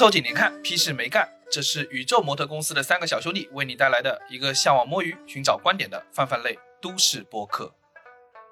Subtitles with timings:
[0.00, 1.28] 凑近点看，屁事没干。
[1.50, 7.74] 这是宇宙模特公司的三个小兄弟为你带来的一个向往摸鱼、寻找观点的泛泛类都市播客。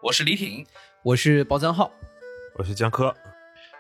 [0.02, 0.66] 我是李挺，
[1.02, 1.90] 我是包江浩，
[2.58, 3.16] 我是江科。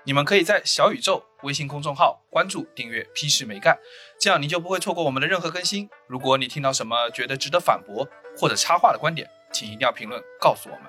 [0.04, 3.78] 你们可以在小宇宙微信公众号关注、订阅“屁事没干”，
[4.18, 5.90] 这样你就不会错过我们的任何更新。
[6.06, 10.84] 如果你听到什么觉得值得反驳或者插话的观点，请一定要评论告诉我们。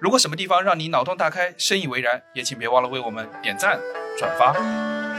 [0.00, 3.80] 如果什么地方让你脑洞大开、深以为然，也请别忘了为我们点赞、
[4.18, 5.09] 转发。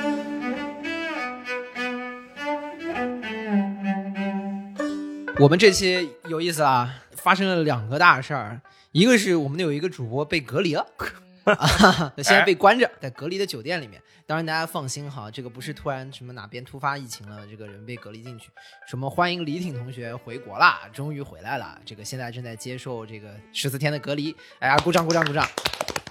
[5.42, 10.86] 我们这期有意思啊，发生了两个大事儿，一个是我们有一个主播被隔离了，
[11.46, 14.00] 啊 现在被关着在隔离的酒店里面。
[14.28, 18.50] 当然大家放心哈，这个不是突然什么哪边突发疫情了，这个人被隔离进去。
[18.88, 24.36] 什么欢迎李挺同学回国啦，终于回来了，这个现在正在接受这个十四天的隔离。
[24.60, 25.44] 哎呀，鼓掌鼓掌鼓掌，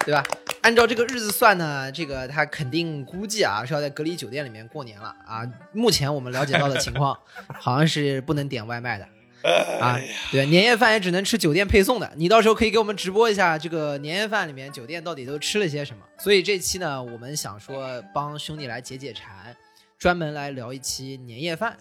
[0.05, 0.25] 对吧？
[0.63, 5.47] 按照这个日子算呢，这个他肯定估计啊是要在隔离酒店里面过年了啊。
[5.73, 7.17] 目前我们了解到的情况，
[7.61, 9.07] 好像是不能点外卖的。
[9.81, 9.99] 啊，
[10.31, 12.11] 对，年夜饭也只能吃酒店配送的。
[12.17, 16.03] 你到时候可以给我们直播一下这个年夜饭里面酒店到底都吃了些什么。
[16.19, 19.57] 所以这期呢，我们想说帮兄弟来解解馋，
[19.99, 21.77] 专门来聊一期年夜饭。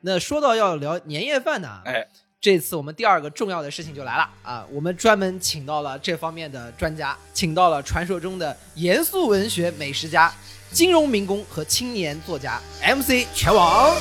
[0.00, 2.04] 那说到要聊年夜饭呢，哎，
[2.40, 10.30] 这次我们第二个重要的事情就来了啊，我们专门请到了这方面的专家，请到了传说中的严肃文学美食家、
[10.72, 13.94] 金融民工和青年作家 MC 全网。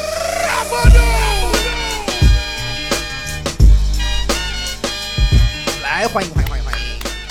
[5.93, 6.79] 来，欢迎欢迎欢迎欢迎！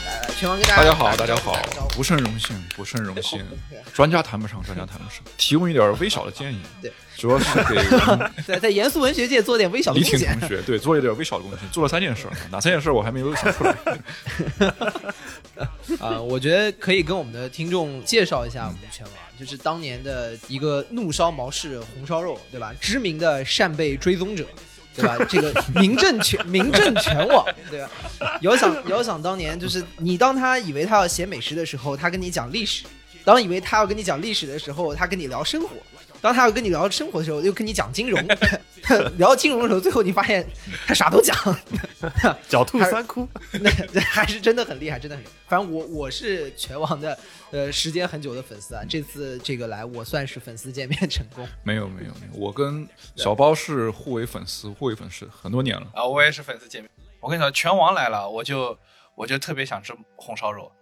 [0.07, 1.61] 呃，全网给大家大家好，大家好，
[1.97, 3.45] 不胜荣幸，不胜荣幸。
[3.93, 6.61] 专家谈不上，专家谈不上，提供一点微小的建议。
[6.81, 7.75] 对，主要是给
[8.47, 13.75] 在 在严肃文学界做点微小的李挺同学，对，做一点微小的贡献，做了三件事，哪三件事我还没有想出来。
[15.99, 22.73] 啊， 我觉得可以跟我们的听众介绍一下我们全网，就是当年的一个怒烧毛氏红烧肉，对吧？
[22.81, 24.47] 知名的扇贝追踪者。
[24.95, 25.17] 对吧？
[25.29, 27.91] 这个名震全名震全网，对吧？
[28.43, 32.85] 遥想遥想当年，就是你当他以为他要写美食的时候，他跟你讲历史；
[33.25, 35.69] 当以为他要跟你讲历史的时候，他跟你聊生活；
[36.21, 38.23] 当他要跟你聊生活的时候，又跟你讲金融。
[39.17, 40.47] 聊金融的时候，最后你发现
[40.87, 41.37] 他啥都讲。
[42.49, 43.29] 狡兔三窟，
[43.61, 43.71] 那
[44.01, 45.25] 还是真的很厉害，真的很。
[45.47, 47.19] 反正我我是拳王的。
[47.53, 51.47] 呃，时间很久的粉丝啊，这次这个来我算是粉丝见面成功。
[51.63, 56.03] 没有没有没有，我跟小包是互为粉丝，互为粉丝很多年了啊。
[56.03, 56.91] 我也是粉丝见面。
[57.21, 58.79] 我跟你说，拳王来了，我就
[59.15, 60.73] 我就特别想吃红烧肉。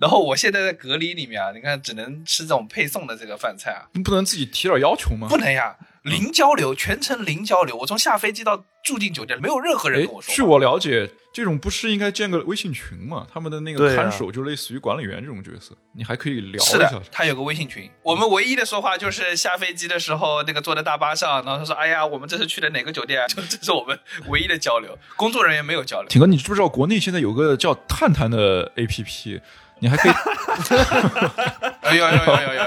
[0.00, 3.86] 然后我现在在隔离里面啊，你看只能吃这种配送的这个饭菜啊。
[3.92, 5.28] 你不能自己提点要求吗？
[5.30, 5.76] 不能呀。
[6.02, 7.76] 零交流，全程零交流。
[7.76, 10.34] 我从下飞机到住进酒店，没有任何人跟我说。
[10.34, 13.26] 据我了解，这种不是应该建个微信群吗？
[13.32, 16.72] 他们的那个看守就类似于管理员这种角色，你还可以聊一下。
[16.72, 17.90] 是的，他有个微信群。
[18.02, 23.98] 我们唯一的说话就是下飞机的时候，那个坐在大巴上，然后他说：“哎呀，我们这是去的哪个酒店？”就 这是我们
[24.28, 26.08] 唯一的交流，工作人员没有交流。
[26.08, 29.40] 挺哥，你知不知道国内现在有个叫探探的 APP？
[29.80, 30.12] 你还可以，
[31.82, 32.64] 哎呦呦呦呦呦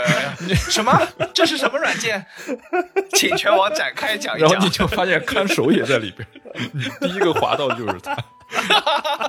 [0.49, 0.55] 呦！
[0.55, 1.07] 什么？
[1.33, 2.25] 这是什么软件？
[3.13, 4.49] 请全网展开讲一讲。
[4.49, 6.27] 然后你就发现看守也在里边，
[6.73, 8.17] 你第一个滑到的就是他。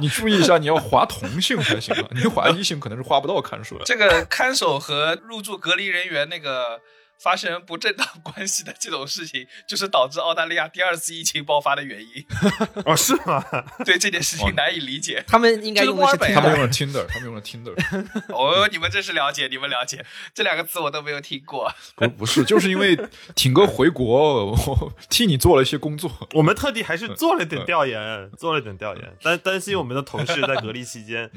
[0.01, 3.85] 你注意一下，你要滑同性才行啊，你滑异性可能是滑不到看守的。
[3.85, 6.81] 这个看守和入住隔离人员那个。
[7.23, 12.27] 发生不正当 关系的这种事情，就是导致澳大利亚第二次疫情爆发的原因。
[12.85, 13.45] 哦，是吗？
[13.85, 15.23] 对这件事情难以理解。
[15.29, 17.75] 他们应该用的是他们用了 Tinder，他们用了 Tinder。
[18.35, 21.73] 哦，你们真是了解，你们了解这两个词我都没有听过。
[21.95, 22.99] 不，不是，就是因为
[23.37, 26.11] 挺哥回国，我替你做了一些工作。
[26.33, 31.31] 我们特地还是做了点调研，做了点调研，担担心我们的同事在隔离期间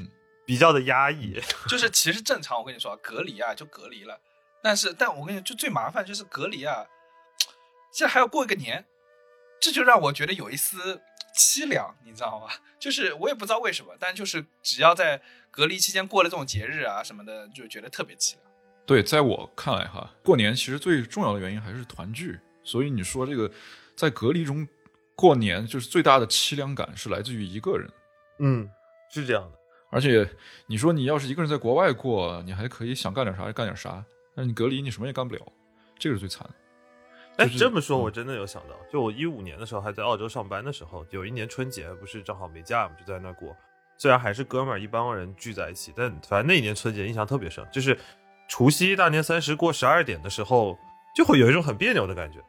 [0.46, 1.40] 比较的压抑。
[1.68, 4.20] 就是其实正常，我跟你说，隔离啊就隔离了。
[4.66, 6.88] 但是，但我跟你说，就最麻烦就是隔离啊，
[7.92, 8.84] 现在还要过一个年，
[9.62, 11.00] 这就让我觉得有一丝
[11.38, 12.52] 凄凉，你知道吗？
[12.80, 15.22] 就是我也不知道为什么，但就是只要在
[15.52, 18.42] 隔离期间过了这种节日啊什么的，就觉得特别凄凉。
[18.88, 22.40] 对，在我看来哈，过年其实最重要的原因还是团聚。
[22.64, 23.52] 所以你说这个
[23.96, 24.68] 在隔离中
[25.14, 27.88] 过年，就是最大的凄凉感是来自于一个人。
[28.40, 28.68] 嗯，
[29.12, 29.60] 是这样的。
[29.92, 30.28] 而且
[30.66, 34.04] 你说你要是一个人在国外过，你还可以想干点啥就干点啥。
[34.36, 35.42] 那你隔离，你什么也干不了，
[35.98, 36.54] 这个是最惨的。
[37.38, 43.56] 哎，这么说，我真的有想到，就我一五年的时候还在澳洲上班的时候，有一年春节不是正好没假嘛，就在那过。
[43.98, 47.98] 虽然还是哥们儿一帮人聚在一起，但反正那一年春节印象特别深，就是
[48.48, 50.78] 除夕大年三十过十二点的时候，
[51.16, 52.40] 就会有一种很别扭的感觉。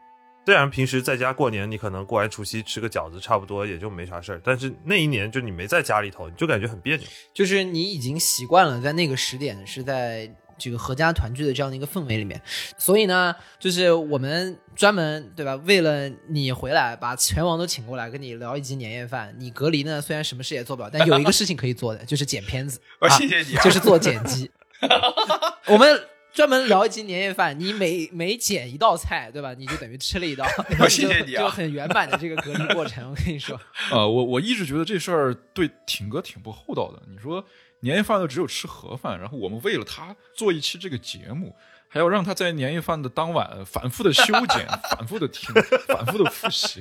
[0.45, 7.07] 虽然平时在家过年，你可能过完除夕吃个饺子，差不多也就没啥事儿，但是那一年就你没在家里头，你就感觉很别扭。
[7.35, 10.33] 就是你已经习惯了在那个时点是在。
[10.59, 12.41] 这个合家团聚的这样的一个氛围里面。
[12.77, 19.35] 所以呢，就是我们专门对吧，为了你回来，把全网都请过来跟你聊一集年夜饭。
[19.39, 22.81] 你隔离呢，虽然什么事也做不了，但有一个事情可以做的，就是剪片子。
[23.01, 24.51] 哦，啊谢谢你啊，就是做剪辑。
[25.67, 29.55] 我们专门聊一集年夜饭，你每每剪一道菜，对吧？
[29.55, 30.45] 你就等于吃了一道，
[30.87, 33.09] 谢谢你啊就就很圆满的这个隔离过程。
[33.09, 33.59] 我跟你说，
[33.91, 37.03] 呃，我我一直觉得这事儿对挺哥挺不厚道的。
[37.11, 37.43] 你说
[37.81, 41.55] 年夜饭都只有吃盒饭，然后我们为了他做一期这个节目，
[41.89, 45.55] 还要让他在年夜饭的当晚反复的修剪、 反复的听、
[45.87, 46.81] 反复的复习，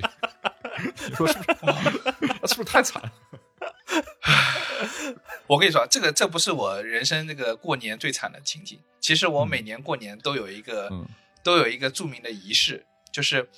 [1.08, 2.46] 你说是不是？
[2.48, 3.12] 是不是太惨了？
[5.46, 8.78] 我跟你说，这个这不是我人生这个过年最惨的情景。
[9.00, 11.06] 其实我每年过年都有一个、嗯
[11.42, 13.48] 都有一个著名的仪式，就是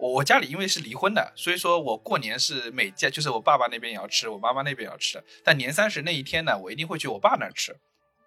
[0.00, 5.22] 我我家里因为是离婚的，所以说我过年是每家就是我爸爸那边也要吃，我妈妈那边也要吃。
[5.44, 7.76] 但年三十那一天呢，我一定会去我爸那儿吃。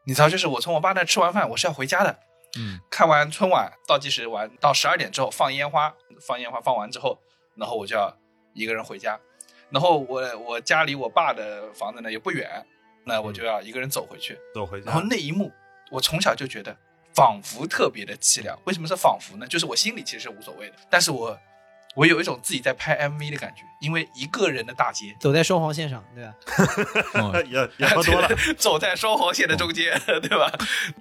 [0.06, 2.20] 你知道，就是我从我爸那儿吃完饭，我是要回家的。
[2.60, 5.92] 嗯，看完春晚倒计时完到十二点之后放烟花，
[6.22, 7.20] 放烟花放完之后，
[7.56, 8.16] 然后我就要
[8.54, 9.20] 一个人回家。
[9.72, 12.64] 然后我我家离我爸的房子呢也不远，
[13.06, 14.38] 那我就要一个人走回去。
[14.54, 14.86] 走回家。
[14.86, 15.52] 然后那一幕，
[15.90, 16.78] 我从小就觉得
[17.16, 18.56] 仿佛特别的凄凉。
[18.66, 19.48] 为什么是仿佛呢？
[19.48, 21.36] 就是我心里其实是无所谓的，但是我
[21.95, 26.34] 我有一种自己在拍 MV 的感觉，因为一个人的大街，走在双黄线上，对吧？
[27.13, 30.51] 嗯 也也喝多了， 走在双黄线的中间，对吧？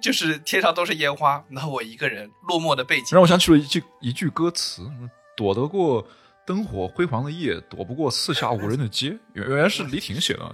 [0.01, 4.87] 就是天上都是烟花，然后我一个人落寞的背景让，我想起了一句一句歌词
[5.35, 6.05] ：“躲得过
[6.45, 10.53] 灯火辉煌的夜，躲不过四下无人的街。”原原来是李挺写的。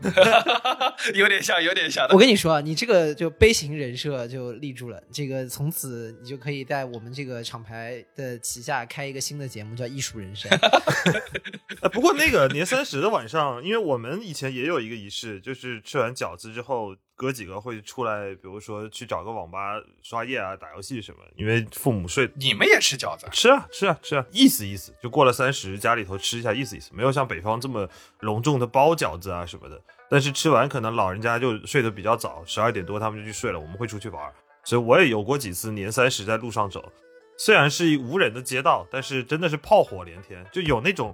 [1.15, 2.17] 有点像，有点像我。
[2.17, 5.01] 跟你说，你这个就悲情人设就立住了。
[5.11, 10.51] 这个从此你就可以在我们这个厂牌的旗下开一个新的节目，叫《艺术人生》。
[11.81, 21.17] 呃，不过那个年三十的晚上，因为我们以前也有一个仪式，就是吃完饺子之后，哥几个会出来，比如说去找个网吧刷夜啊、打游戏什么。
[21.35, 23.29] 因为父母睡，你们也吃饺子啊？
[23.33, 27.89] 吃啊吃啊吃啊，意思意思，就过了三十，家里头吃一下，意思意思，没有像北方这么
[28.21, 29.81] 隆重的包饺子啊什么的。
[30.09, 34.33] 但是吃完可能老人家就睡得比较早，十二点多他们就去睡了，我们会出去玩儿。
[34.63, 36.89] 所以我也有过几次年三十在路上走，
[37.37, 41.13] 虽然是无人的街道，但是真的是炮火连天，就有那种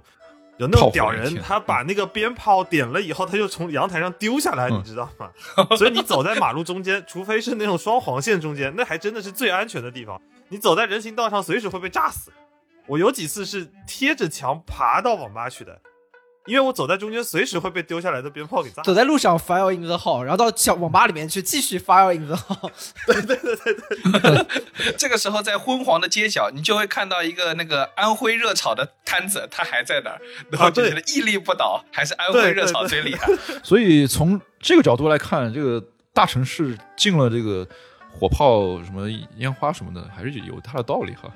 [0.58, 5.30] 有那炮种屌人，他把那个鞭炮点了以后，他就从阳台上丢下来，嗯你知道吗？
[5.76, 10.20] 所以你走在马路中间，除非是那种双黄线中间，那还真的是最安全的地方。
[10.48, 12.32] 你走在人行道上，随时会被炸死。
[12.86, 15.80] 我有几次是贴着墙爬到网吧去的，
[16.46, 18.82] 因为我走在中间，随时会被丢下来的鞭炮给炸。
[18.82, 22.70] 走在路上 fire in the hall，然后到小网吧里面去继续 fire in the hall。
[24.96, 30.20] 这个时候在昏黄的街角，你就会看到一个那个安徽热炒的摊子，他还在那儿，
[30.50, 33.26] 然后就觉得屹立不倒，还是安徽热炒最厉害。
[33.62, 35.82] 所以从这个角度来看，这个
[36.12, 37.66] 大城市进了这个
[38.12, 41.30] 火炮、什么烟花什么的，还是有它的道理哈。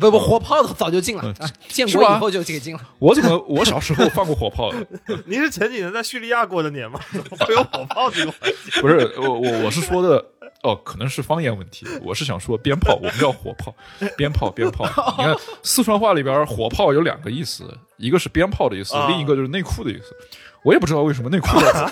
[0.00, 1.34] 不不，火炮早就禁了，
[1.68, 2.80] 建国以后就给禁了。
[2.98, 4.86] 我怎么我小时候放过火炮的？
[5.26, 6.98] 您是前几年在叙利亚过的年吗？
[7.12, 8.80] 怎么会有火炮这个环节？
[8.80, 10.24] 不是我我我是说的
[10.62, 11.86] 哦，可能是方言问题。
[12.02, 13.74] 我是想说鞭炮，我们叫火炮，
[14.16, 14.84] 鞭炮鞭炮。
[15.18, 17.64] 你看四川话里边火炮有两个意思，
[17.96, 20.16] 一个是鞭炮的意思，啊另一个就是内裤的意思。
[20.64, 21.90] 我也不知道为什么内裤要什么？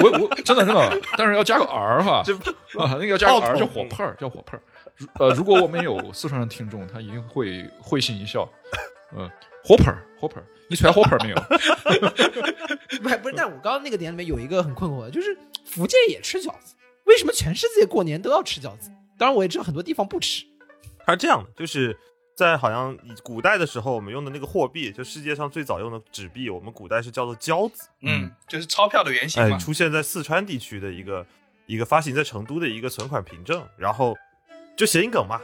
[0.02, 2.32] 我我真的真的，但是要加个儿哈这
[2.80, 4.56] 啊，那个要加个儿叫火炮儿，叫火炮
[5.18, 8.48] 呃，如果我们有四川的听众，他一定会会心一笑。
[9.16, 9.28] 嗯，
[9.64, 11.36] 火盆儿火盆儿，你揣火盆儿没有？
[13.02, 18.90] 不是不是，但我刚刚那个点里面有一个很困惑的，就是福建也吃饺子，为什么全世界过年都要吃饺子？
[19.18, 20.44] 当然我也知道很多地方不吃。
[21.04, 21.98] 它是这样的，就是
[22.36, 29.58] 在好像古代的时候，我们用的那个货币，就世界上最早用的纸币，我们古代是叫做交子，嗯，就是钞票的原型哎，嘛。
[29.58, 31.26] 出现在四川地区的一个
[31.66, 34.16] 一个发行在成都的一个存款凭证，然后
[34.80, 35.38] 就谐音梗嘛，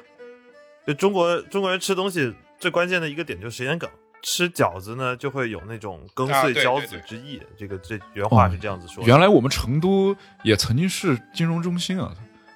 [0.86, 3.86] 就中国中国人吃东西最关键的一个点就是谐音梗。
[4.22, 7.40] 吃饺子呢，就会有那种羹啊碎交对对对子之意。
[7.56, 9.06] 这个这原话是这样子说的。
[9.06, 12.10] 原来我们成都也曾经是金融中心啊，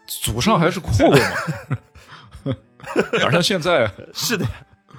[0.07, 2.55] 祖上还是阔过嘛，
[3.13, 3.93] 哪像现在？
[4.15, 4.51] 是的呀，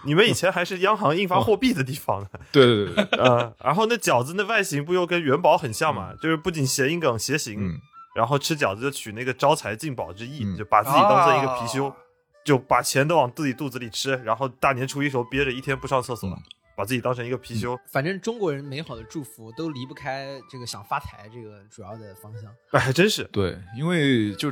[0.04, 2.28] 你们以前还是央行印发货币的地方呢。
[2.54, 6.14] 对对对对，呃，然后那饺子那外形不又跟元宝很像嘛？
[6.22, 7.82] 就是不仅谐音梗谐形，嗯，
[8.13, 11.96] 然后吃饺子就取那个招财进宝之意，嗯就把自己当成一个貔貅，啊
[12.44, 16.38] 就把钱都往自己肚子里吃，然后大年初一时候憋着一天不上厕所，嗯
[16.74, 17.77] 把自己当成一个貔貅。
[17.91, 22.51] 反正中国人美好的祝福都离不开这个想发财这个主要的方向。
[22.72, 23.24] 哎，还真是。
[23.25, 24.51] 对，因为就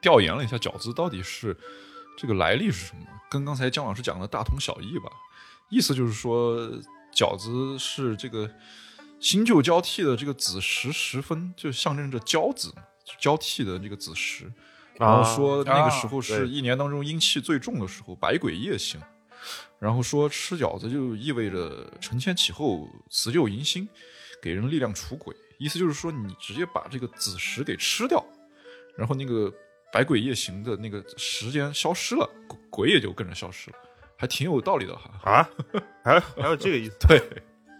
[0.00, 1.54] 调研了一下饺子到底是
[2.16, 5.10] 这个来历是什么，跟刚才姜老师讲的大同小异吧。
[5.68, 6.56] 意思就是说，
[7.12, 8.48] 饺子是这个
[9.20, 12.82] 新旧交替的这个子时时分，就象征着交子嘛，
[13.18, 14.50] 交替的这个子时。
[14.98, 19.00] 然后说那个时啊候是一年当中阴气最重的时候，百鬼夜行。
[19.78, 23.86] 然后说吃饺子就意味着承前启后、辞旧迎新，
[24.40, 25.36] 给人力量除鬼。
[25.58, 28.24] 意思就是说，你直接把这个子时给吃掉，
[28.96, 29.52] 然后那个
[29.92, 33.76] 百鬼夜行的那个时间消失了，鬼鬼也就跟着消失了，
[34.16, 35.10] 还挺有道理的哈。
[35.30, 35.50] 啊，
[36.02, 36.96] 还有还有这个意思？
[37.06, 37.22] 对，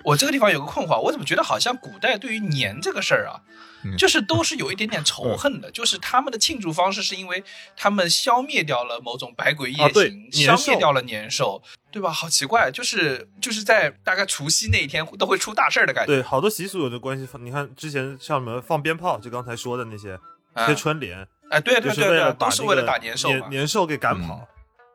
[0.06, 3.42] 我这个地方有个困惑，我怎么觉得好像古代对于年这个事儿啊，
[3.84, 7.42] 嗯就是都是有一点点仇恨的，就是他们的庆祝方式是因为
[7.76, 9.92] 他们消灭掉了某种百鬼夜
[10.30, 11.60] 行，消灭掉了年兽，
[11.90, 12.12] 对吧？
[12.12, 16.14] 好奇怪，就是就是在大概除夕那一天都会出大事儿的感觉。
[16.14, 17.26] 对，好多习俗有这关系。
[17.40, 20.16] 你看之前像什么放鞭炮，就刚才说的那些
[20.52, 23.50] 啊贴春联，哎，对对对对，都是为了打年兽年。
[23.50, 24.46] 年兽给赶跑。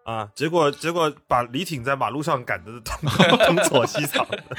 [0.03, 0.29] 啊！
[0.36, 4.25] 结果结果把李挺在马路上赶得东东躲西藏，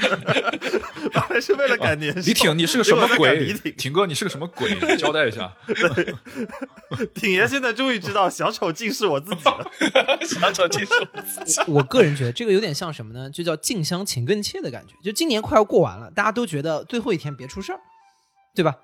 [1.13, 2.21] 本来是为了赶年兽。
[2.21, 3.35] 李挺，你是个什么鬼？
[3.35, 4.73] 李挺，挺哥，你是个什么鬼？
[4.89, 5.53] 你交代一下。
[7.13, 9.71] 挺爷现在终于知道小丑竟是我自己了。
[10.21, 10.93] 小丑技术，
[11.67, 13.29] 我个人觉得这个有点像什么呢？
[13.29, 14.93] 就叫近乡情更怯的感觉。
[15.03, 17.79] 就今年快要过完了，大家都觉得最后一天别出事儿，
[18.55, 18.75] 对吧？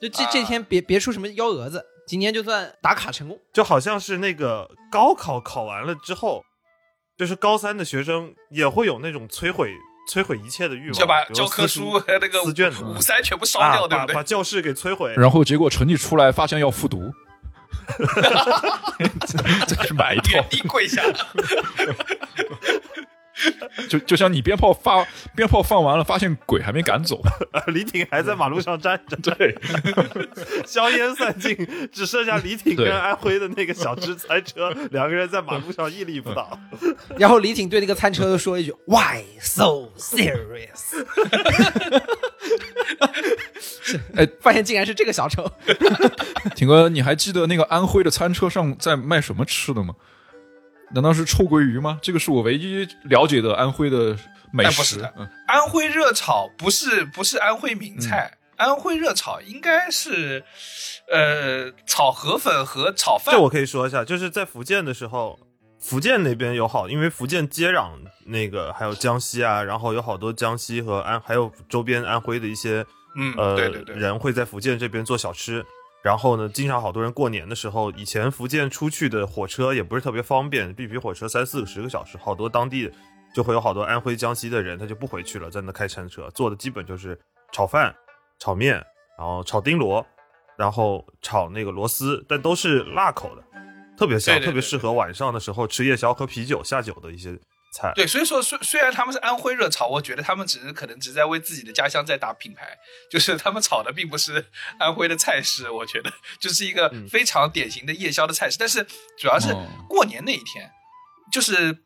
[0.00, 3.38] 就这啊这天别别出什么幺蛾子，今年就算打卡成功。
[3.52, 6.42] 就好像是那个高考考完了之后，
[7.16, 9.72] 就是高三的学生也会有那种摧毁
[10.10, 14.22] 摧毁一切的欲望，就把教科撕书和那个试卷子五三全部烧啊，掉，对不对把把？
[14.22, 15.14] 教室给摧毁。
[15.16, 17.10] 然后结果成绩出来，发现要复读，
[19.66, 21.02] 这是买一套原，地跪下，
[23.88, 27.20] 就就像你鞭炮发鞭炮放完了，发现鬼还没赶走，
[27.68, 29.56] 李挺还在马路上站着，对，
[30.66, 31.56] 硝烟散尽，
[31.92, 36.58] 只剩下李挺跟安徽的那个小吃餐车两个人在马路上屹立不倒。
[37.18, 41.04] 然后李挺对那个餐车说一句 “Why so serious？”
[44.16, 45.50] 哎，发现竟然是这个小丑。
[46.54, 49.94] 挺哥，你还记得那个安徽的餐车上在卖什么吃的吗？
[50.94, 51.98] 难道是臭鳜鱼吗？
[52.00, 54.16] 这个是我唯一了解的安徽的
[54.52, 54.68] 美食。
[54.68, 60.44] 哎不是的嗯安徽热炒不是不是安徽名菜，安徽热炒应该是
[61.12, 63.40] 呃炒河粉和炒饭这。
[63.42, 65.38] 我可以说一下，就是在福建的时候，
[65.80, 67.90] 福建那边有好，因为福建接壤
[68.26, 72.84] 那个还有江西啊，然后有好多江西和安还有周边安徽的一些
[73.16, 75.64] 嗯，呃对对对，人会在福建这边做小吃。
[76.04, 82.92] 然后呢，经常好多人过年的时候，以前福建出去的火车也不是特别方便，必须火车三四个十个小时，好多当地
[83.34, 87.18] 就会有好多安徽、江西的人，他就不回去了，在那开餐车，做的基本就是
[87.52, 87.96] 炒饭、
[88.38, 88.74] 炒面，
[89.16, 90.06] 然后炒丁螺，
[90.58, 93.42] 然后炒那个螺丝，但都是辣口的，
[93.96, 97.34] 特别香，对对对特别适合晚上的时候吃夜宵喝啤酒下酒的一些
[97.74, 97.92] 菜。
[97.94, 102.78] 对，所以说虽虽然他们是安徽热炒，我觉得他们只是可能只是在为自己的家乡在打品牌，
[103.10, 104.46] 就是他们炒的并不是
[104.78, 108.56] 安徽的菜式，我觉得就是一个嗯非常典型的夜宵的菜式。
[108.58, 108.86] 但是
[109.18, 110.70] 主要是哦过年那一天，
[111.32, 111.76] 就是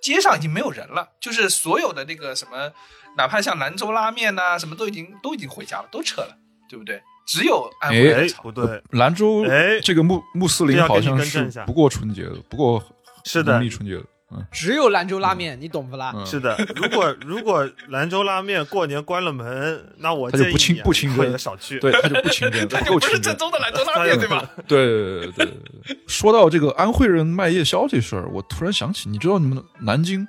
[0.00, 2.72] 街上已经没有人了，就是所有的那个什么，
[3.16, 6.38] 哪怕像兰州拉面呐、什么都已经都已经回家了，都撤了，
[6.68, 7.02] 对不对？
[7.26, 8.40] 只有安徽热哎，炒。
[8.42, 12.80] 不对，兰州哎这个穆穆斯林好像是不过春节的，不过
[13.24, 14.06] 是的农历春节的，嗯，
[14.50, 16.12] 只有兰州拉面，你懂不啦？
[16.16, 21.10] 嗯是的，如果如果兰州拉面过年关了门，那我他就不清不清
[21.58, 21.78] 去。
[21.78, 23.36] 对，他就不清真，它不就不是正。
[23.36, 24.50] 宗的兰州拉面，对吧？
[24.66, 25.46] 对对对对对
[25.86, 25.98] 对。
[26.08, 30.26] 说到这个安徽人卖夜宵这事儿，我突然想起，你知道你们南京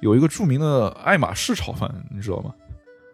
[0.00, 2.52] 有一个著名的爱马仕炒饭，你知道吗？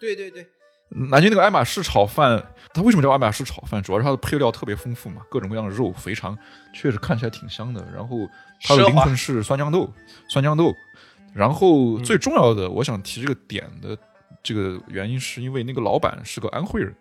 [0.00, 0.46] 对对对，
[0.94, 2.44] 南京那个爱马仕炒饭，
[2.74, 3.82] 它为什么叫爱马仕炒饭？
[3.82, 6.36] 主要是它的配料特别丰富嘛，各种各样的肉，肥肠，
[6.74, 7.82] 确实看起来挺香的。
[7.94, 8.28] 然后
[8.62, 9.90] 它的灵魂是酸豇豆，
[10.28, 10.74] 酸豇豆。
[11.34, 13.96] 然后最重要的，我想提这个点的
[14.42, 16.94] 这个原因，是因为那个老板是个安徽人。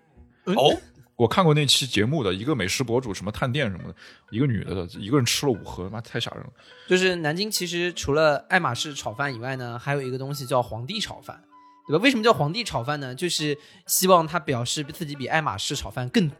[0.45, 0.73] 哦，
[1.17, 3.95] 我看过那期节目的一个美食博主，什么探店什么的，
[4.29, 6.49] 一个女的，一个人吃了五盒，妈太吓人了。
[6.87, 11.43] 就是南京其实除了爱马仕炒饭以外呢，还有一个东西叫皇帝炒饭，
[11.87, 12.03] 对吧？
[12.03, 13.13] 为什么叫皇帝炒饭呢？
[13.15, 16.31] 就是希望他表示自己比爱马仕炒饭更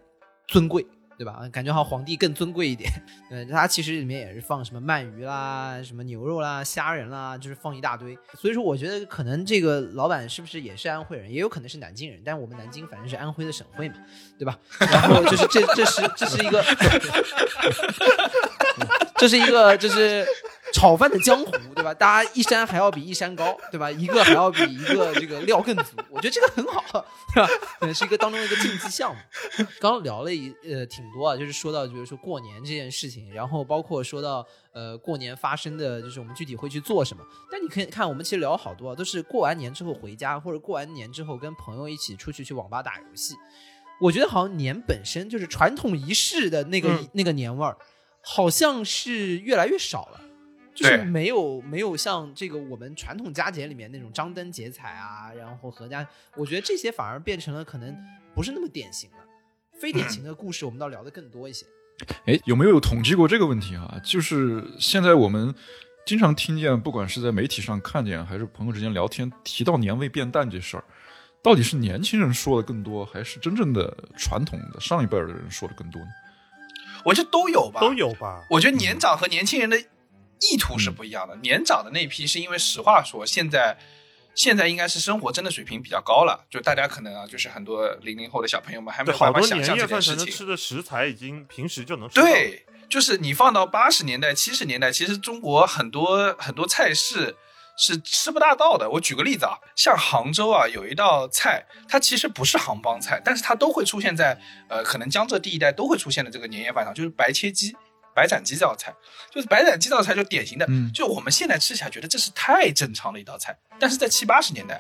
[0.48, 0.86] 尊贵。
[1.18, 1.48] 对吧？
[1.52, 2.90] 感觉好像皇帝更尊贵一点。
[3.30, 8.18] 对，它其实里面也是放什么鳗鱼啦、什么牛肉啦、虾仁啦，就是放一大堆。
[8.40, 12.20] 所以说，我觉得可能这个老板是不是也是安徽人，也有可能是南京人。
[12.26, 13.96] 但我们南京反正是安徽的省会嘛，
[14.40, 14.58] 对吧？
[14.80, 16.64] 然后就是这这是 这是一个，
[19.18, 20.26] 这是一个就是
[20.74, 21.94] 炒饭的江湖，对吧？
[21.94, 23.92] 大家一山还要比一山高，对吧？
[23.92, 27.50] 一个还要比一个这个料更足，我觉得这个很好，对吧？
[27.80, 29.22] 对，是一个当中的一个竞技项目。
[29.80, 37.24] 刚刚聊了一呃挺多啊，就是说到比如说过年这件事情，然后包括说到呃过年发生的就是我们具体会去做什么。
[37.52, 43.36] 但你可以看，我们其实聊了好多啊，都是过完年之后回家，或者过完年之后跟朋友一起出去去网吧打游戏。
[44.00, 47.78] 我觉得好像年本身就是传统仪式的那个、嗯那个年味儿，
[48.24, 50.22] 好像是越来越少了。
[50.74, 57.96] 就是没有没有像这个我们传统佳节里面那种张灯结彩啊，然后合家，我觉得这些反而变成了可能
[58.34, 59.18] 不是那么典型了。
[59.80, 61.66] 非典型的故事，我们倒聊的更多一些。
[62.26, 64.00] 哎，有没有统计过这个问题啊？
[64.04, 65.54] 就是现在我们
[66.06, 70.84] 经常听见，不管是在媒体上看见，还是朋友之间聊天，提到年味变淡这事儿，
[71.44, 76.08] 到底是年轻人说的更多，还是真正的传统的上一辈儿的人说的更多呢？
[77.04, 77.94] 我觉得都有吧，都。
[77.94, 78.46] 有吧？
[78.50, 79.78] 我觉得年长和年轻人的
[80.42, 81.36] 意图是不一样的。
[81.38, 83.78] 年长的那批是因为实话说，现在
[84.34, 90.26] 现在应该是生活真的水平比较高了，就大家可能啊，就是很多零零后的小朋友们还没，有办好多法想象这年夜饭才件事情。
[90.26, 92.08] 能吃的食材已经平时就能。
[92.10, 97.36] 对，就是你放到八十年代、七十年代，其实中国很多很多菜式
[97.78, 98.90] 是吃不大到的。
[98.90, 107.76] 我举个例子啊，像杭州啊，有一道菜，它其实不是杭帮菜，但是它都会出现在呃，可能江浙第一带都会出现的这个年夜饭上，就是白切鸡。
[108.22, 108.94] 白斩鸡这道菜，
[109.34, 114.80] 就是白斩鸡这道菜，就典型的，嗯就我们现在吃起来觉得这是太正常的一道菜，但是在七八十年代，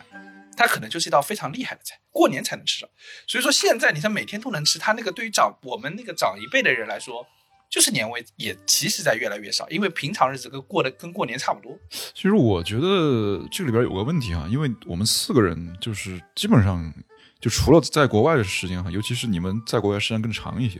[0.55, 2.87] 它可能就是一道非常厉害的菜，过年才能吃上。
[3.25, 7.25] 所以说现在你看每天都能吃，它那个对于长我们那个长一辈的人来说，
[7.67, 11.75] 就是年味也其实在越来越少，因为平常日子跟过的跟过年差不多。
[12.13, 16.93] 其实我觉得这里边有个问题啊，因为我们四个人就是基本上
[17.39, 20.79] 就除了在国外的时间哈，尤其是你们在国外时间更长一些，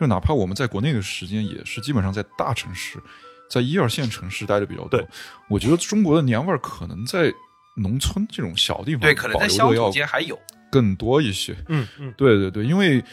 [0.00, 2.98] 就哪怕我们在国内的时间也是基本上在大城市，
[3.50, 5.06] 在一二线城市待的比较多对。
[5.50, 7.30] 我觉得中国的年味儿可能在
[7.76, 10.38] 农村这种小地方对，可能保在乡间还有。
[10.72, 11.54] 更多一些。
[11.68, 13.04] 嗯嗯，对对对，因为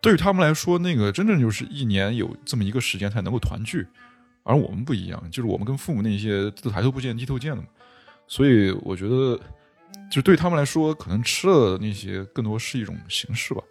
[0.00, 3.86] 对于他们来说，那个真正就是一年有这么一个时间才能够团聚，
[4.44, 7.68] 而我们不一样，就是我们跟父母那些都抬头不见低头见的嘛，
[8.28, 9.40] 所以我觉得，
[10.10, 13.62] 就对他们来说，可能吃的那些更多是一种形式吧，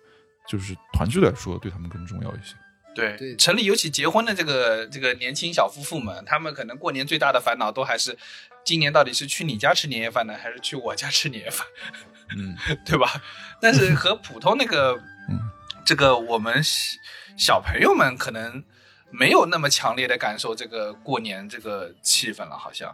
[0.49, 2.55] 就是团聚来说，对他们更重要一些。
[2.95, 8.17] 对对城里尤其结婚的这个这个年轻小夫妇们，他们可能过年最大的烦恼都还是，
[8.65, 11.67] 今年到底是去你家吃年夜饭呢，还是去我家吃年夜饭？
[12.35, 13.21] 嗯， 对吧？
[13.62, 14.93] 但是和普通那个，
[15.29, 15.39] 嗯，
[15.85, 16.97] 这个我们小
[17.38, 18.63] 小朋友们可能
[19.12, 22.93] 没有那么强烈的感受这个过年这个气氛了，好像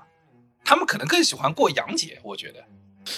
[0.63, 2.63] 他们可能更喜欢过洋节，我觉得。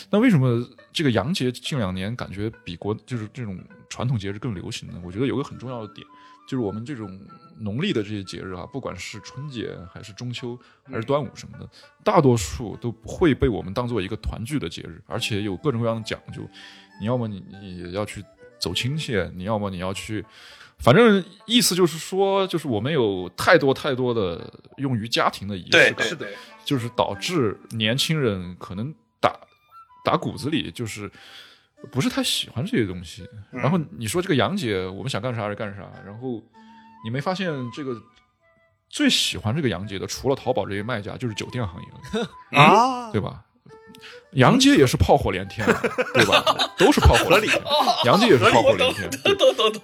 [0.10, 3.58] 那为什么这个洋节近两年感觉比国就是这种
[3.90, 5.02] 传统节日更流行呢？
[5.04, 6.06] 我觉得有个很重要的点，
[6.48, 7.20] 就是我们这种
[7.60, 11.70] 农历的这些节日啊，不管是春节还是中秋还是端午什么的，
[12.04, 16.42] 大多数都不会被我们当做一个团聚的节日，而且有各种各样的讲究。
[17.00, 18.24] 你要么你你要去
[18.60, 20.26] 走亲戚，你要么你要去，
[20.80, 26.08] 反正意思就是说，就是我们有太多太多的用于家庭的仪式感，
[26.66, 29.32] 就是导致年轻人可能打
[30.08, 31.12] 打骨子里就是
[31.92, 33.28] 不是太喜欢这些东西。
[33.52, 36.42] 嗯然后你说这个杨姐，我们想干啥就干啥，然后
[37.04, 38.02] 你没发现这个
[38.90, 41.88] 最喜欢这个杨姐的，除了淘宝这些卖家，就是酒店行业
[42.58, 43.44] 啊，对吧？
[44.32, 45.66] 杨姐也是炮火连天，
[46.14, 46.44] 对吧？
[46.78, 47.62] 都是炮火连天，
[48.06, 49.36] 杨姐也是炮火连天，对。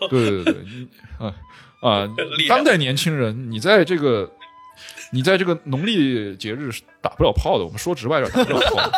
[0.10, 1.34] 对对对啊
[1.82, 2.08] 啊
[2.48, 4.32] 当代年轻人，你在这个
[5.12, 8.92] 你在这个农历节日是打不了炮的，我们说直白点，打不了炮。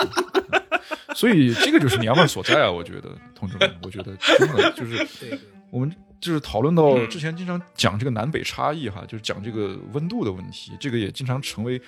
[1.16, 2.70] 所以这个就是年味儿所在啊！
[2.70, 5.40] 我觉得，同志们， 我觉得真的就是
[5.72, 11.82] 我们就是讨论到嗯之前经常讲这个南北差异哈，就是讲这个温度的问题，这个也经常成为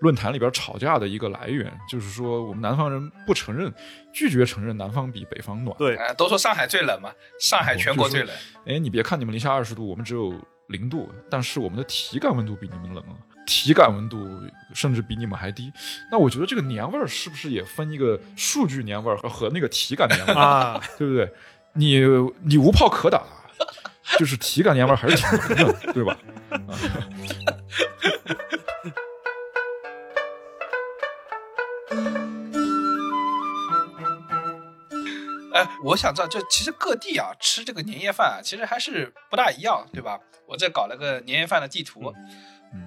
[0.00, 1.72] 论坛里边吵架的一个来源。
[1.88, 3.72] 就是说，我们南方人不承认、
[4.12, 5.76] 拒绝承认南方比北方暖。
[5.78, 8.34] 对，哎，都说上海最冷嘛，上海全国最冷。
[8.66, 10.34] 哎，你别看你们零下二十度，我们只有
[10.68, 13.14] 零度，但是我们的体感温度比你们冷啊，
[13.46, 14.26] 体感温度
[14.72, 15.72] 甚至比你们还低。
[16.10, 21.32] 那我觉得这个年味儿是不是也分一个数据年味儿和和那个体感年味儿，啊，对不对？
[21.74, 22.00] 你
[22.44, 23.22] 你无炮可打，
[24.18, 25.26] 就是体感年味儿还是挺
[25.56, 26.16] 浓的，对吧？
[26.50, 26.58] 啊，
[35.54, 40.18] 哎，我想知道，就其实各地啊吃这个年夜饭啊，其实还是不大一样，对吧？
[40.46, 42.14] 我这搞了个年夜饭的地图，嗯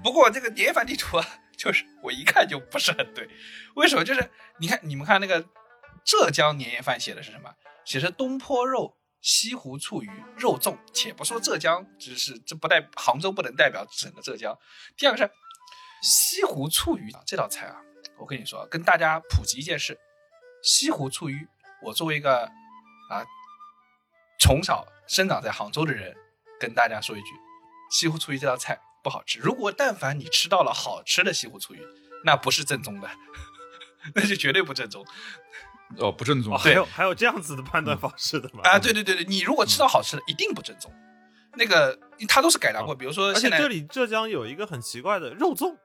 [0.03, 1.25] 不过这个年夜饭地图啊，
[1.57, 3.29] 就是我一看就不是很对。
[3.75, 4.03] 为什么？
[4.03, 5.45] 就是你看，你们看那个
[6.03, 7.53] 浙江年夜饭写的是什么？
[7.85, 10.77] 写是东坡肉、西湖醋鱼、肉粽。
[10.91, 14.57] 且不说浙江，只是这不代杭州不能代表整个浙江。
[14.97, 15.29] 第二个是
[16.01, 17.77] 西湖醋鱼啊这道菜啊，
[18.17, 19.99] 我跟你说，跟大家普及一件事：
[20.63, 21.47] 西湖醋鱼，
[21.83, 22.45] 我作为一个
[23.09, 23.23] 啊
[24.39, 26.15] 从小生长在杭州的人，
[26.59, 27.27] 跟大家说一句，
[27.91, 29.37] 西湖醋鱼这道菜不好吃。
[29.37, 31.87] 如果但凡你吃到了好吃的西湖醋鱼，
[32.23, 33.07] 那不是正宗的，
[34.15, 35.05] 那就绝对不正宗
[35.97, 38.61] 哦，不正宗哦，还有还有这样子的判断方式的吗？
[38.63, 38.79] 啊！
[38.79, 40.91] 对对对对，你如果吃到好吃的，一定不正宗。
[41.53, 45.77] 那个它都是改良过，比如说现在这里浙江有一个很奇怪的肉粽，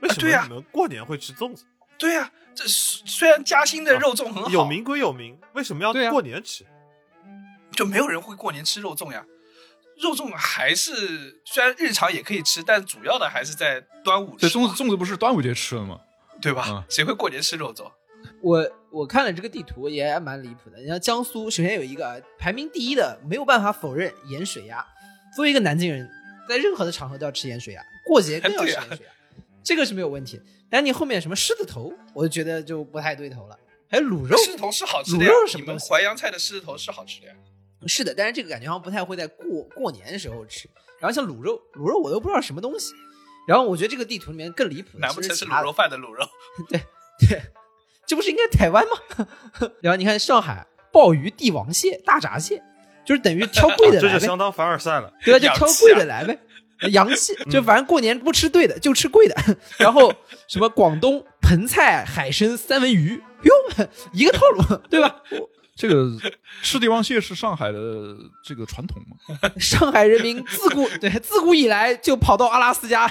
[0.00, 1.64] 为什对呀么你们过年会吃粽子？
[1.96, 6.66] 对呀、这是虽然嘉兴的肉粽很好，有名归有名，为什么要过年吃？
[7.70, 9.24] 就没有人会过年吃肉粽呀。
[10.02, 16.00] 肉粽还是虽然日常也可以吃，但主要的还是在端午这吃嘛，粽子粽子不是端午节吃的吗？
[16.40, 16.66] 对吧？
[16.68, 17.90] 嗯谁会过年吃肉粽？
[18.40, 20.78] 我我看了这个地图也蛮离谱的。
[20.78, 24.84] 你像江苏，首先有一个啊排名第一的，没有办法否认盐水鸭。
[25.36, 26.08] 作为一个南京人，
[26.48, 29.12] 在任何的场合都要吃盐水鸭，过节 更要吃盐水鸭，
[29.62, 30.40] 这个是没有问题。
[30.70, 33.58] 但你后面什么狮子头，我就觉得就不太对头了。
[33.90, 37.34] 还有卤肉，狮子头是好吃的呀卤肉是什，么你们淮扬菜的狮子头是好吃的呀。
[37.86, 40.68] 是的，但是这个感觉好像不太会在过过年的时候吃。
[41.00, 42.94] 然后像卤肉，卤肉我都不知道什么东西。
[43.46, 46.26] 然后我觉得这个地图里面更离谱的难不成是卤肉饭的卤肉？
[46.68, 46.80] 对
[47.28, 47.42] 对，
[48.06, 49.26] 这不是应该台湾吗？
[49.82, 52.62] 然后你看上海鲍鱼、帝王蟹、大闸蟹，
[53.04, 55.12] 就是等于挑贵的来 呗，这就相当凡尔赛了。
[55.24, 55.38] 对吧？
[55.38, 56.38] 就挑贵的来呗。
[56.90, 59.34] 洋气，就反正过年不吃对的，就吃贵的。
[59.78, 60.12] 然后
[60.48, 65.22] 什么广东盆菜、海参、三文鱼，哟，一个套路，对吧？
[65.76, 66.10] 这个
[66.62, 69.50] 吃帝王蟹是上海的这个传统嘛？
[69.58, 73.10] 上海人民自古 对自古以来就跑到阿拉斯加，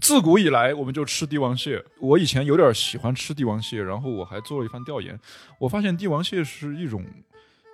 [0.00, 1.82] 自古以来我们就吃帝王蟹。
[2.00, 5.18] 我以前有点喜欢吃帝王蟹，然后我还做了一番调研，
[5.58, 7.04] 我发现帝王蟹是一种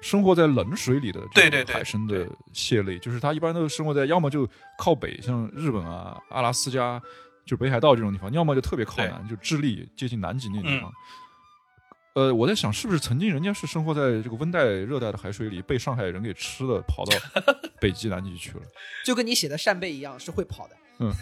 [0.01, 4.49] 生活在冷水里的这种对对对海参的蟹类，就是它一般都生活在要么就
[4.79, 7.01] 靠北，像日本啊、阿拉斯加，
[7.45, 10.93] 就北海道这种地方，要么就特别靠南，就智利接近南极那地嗯方。
[12.15, 17.17] 呃，我在想，是不是曾经人家是生活在这个温带、热带的海水里，被上海人给吃了，跑到
[17.81, 18.63] 北极、南极去了？
[19.05, 20.77] 就跟你写的扇贝一样，是会跑的。
[20.99, 21.13] 嗯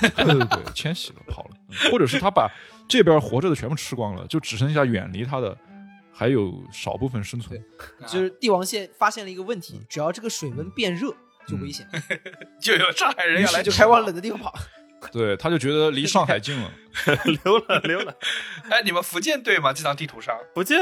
[0.00, 2.48] 对对对，迁徙了，跑了，嗯或者是他把
[2.86, 5.56] 这边活着的全部吃光了，就只剩下远离他的
[6.12, 7.58] 还有少部分生存。
[8.06, 11.10] 就是帝王蟹发现了一个问题，只要这个水温变热
[11.46, 11.88] 就危险，
[12.60, 14.54] 就有上海人要来就开往冷的地方跑。
[15.12, 16.70] 对，他就觉得离上海近了。
[17.44, 18.14] 溜了溜了，
[18.70, 19.72] 哎，你们福建对吗？
[19.72, 20.78] 这张地图上，福建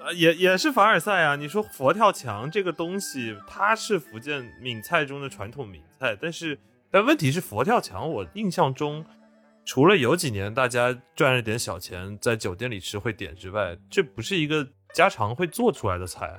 [0.00, 1.36] 呃也也是凡尔赛啊！
[1.36, 6.58] 你说佛跳墙这个东西，它是福建闽菜中的传统名菜，但是
[6.90, 9.04] 但问题是佛跳墙，我印象中
[9.64, 16.38] 除了有几年大家赚了点小钱在酒店里吃会点之外，这不是一个家常会做出来的菜，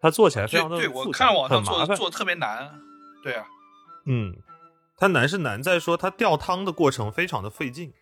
[0.00, 1.62] 它做起来非对常的对，我看网上。
[1.62, 2.68] 做做特别难。
[3.22, 3.44] 对啊，
[4.06, 4.34] 嗯，
[4.96, 7.92] 它难是难在说它吊汤的过程非常的费劲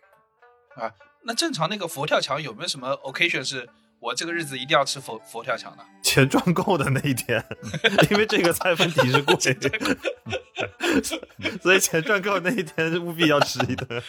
[0.77, 0.93] 啊。
[1.27, 5.85] 那正常那个佛跳墙有没有什么 occasion 是我这个日子一定要吃佛佛跳墙的？
[6.03, 7.43] 钱赚够的那一天，
[8.11, 9.35] 因为这个菜问题是贵，
[11.61, 14.03] 所以钱赚够那一天务必要吃一顿。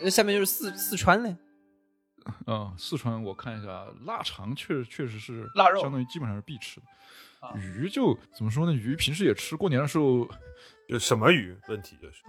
[0.00, 1.36] 那下面就是四四川嘞，
[2.46, 6.86] 嗯，四川我看一下，腊肠确确实是腊肉相当于基本上是必吃的。
[7.40, 8.72] 啊鱼就怎么说呢？
[8.72, 10.28] 鱼平时也吃，过年的时候，
[10.88, 11.54] 就什么鱼？
[11.68, 12.22] 问题就是，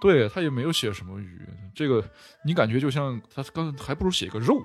[0.00, 1.40] 对他也没有写什么鱼。
[1.74, 2.02] 这个
[2.44, 4.64] 你感觉就像他刚还不如写个肉，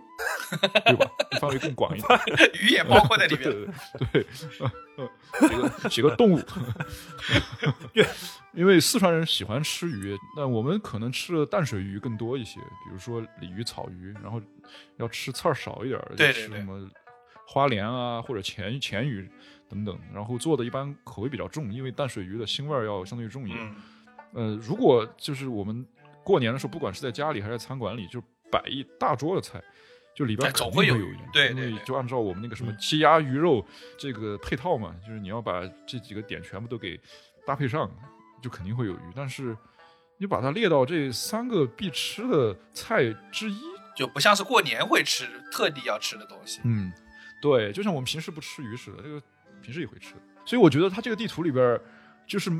[0.85, 1.05] 对吧？
[1.41, 2.19] 范围更广一点。
[2.61, 3.43] 鱼也包括在里面。
[3.99, 4.25] 对对，
[4.59, 5.09] 呃呃
[5.49, 6.39] 写个写个动物，
[8.53, 14.41] 因为四川人喜欢吃鱼，那我们可能吃的淡水鱼更多一些，比如说鲤鱼、草鱼，然后
[14.97, 16.89] 要吃刺儿少一点儿，就对对对吃什么
[17.45, 19.29] 花鲢啊或者黔黔鱼
[19.71, 23.75] 等等，然后做的一般口味比较重，因为淡水鱼的腥味儿要相对重一点。
[24.33, 25.85] 嗯，呃，如果就是我们
[26.23, 29.63] 过年的时候，不管是在家里还是在餐馆里，就摆一大桌的菜，
[30.13, 33.65] 就里边哎肯定总会有鱼对对对为就按照我们那个什么鸡鸭鱼肉
[33.97, 36.99] 这个配套嘛，就是你要把这几个点全部都给
[37.47, 37.89] 搭配上，
[38.41, 39.01] 就肯定会有鱼。
[39.15, 39.57] 但是
[40.17, 43.59] 你把它列到这三个必吃的菜之一，
[43.95, 46.61] 就不像是过年会吃，特地要吃的东西。
[46.63, 46.91] 嗯，
[47.41, 49.21] 对，就像我们平时不吃鱼似的，这个
[49.61, 50.15] 平时也会吃。
[50.45, 51.81] 所以我觉得它这个地图里边儿，
[52.27, 52.51] 就是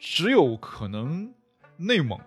[0.00, 1.32] 只有可能
[1.76, 2.18] 内蒙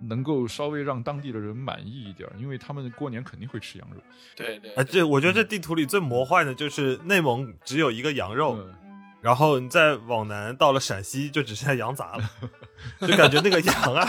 [0.00, 4.00] 能够稍微让当地的人满意一点儿，因为他们过年肯定会吃羊肉。
[4.34, 8.74] 对对啊，这我觉得这地图里最魔幻的就是内蒙只有一个羊肉，嗯
[9.20, 12.30] 然后你再往南到了陕西就只剩下羊杂了，
[13.00, 14.08] 就感觉那个羊啊，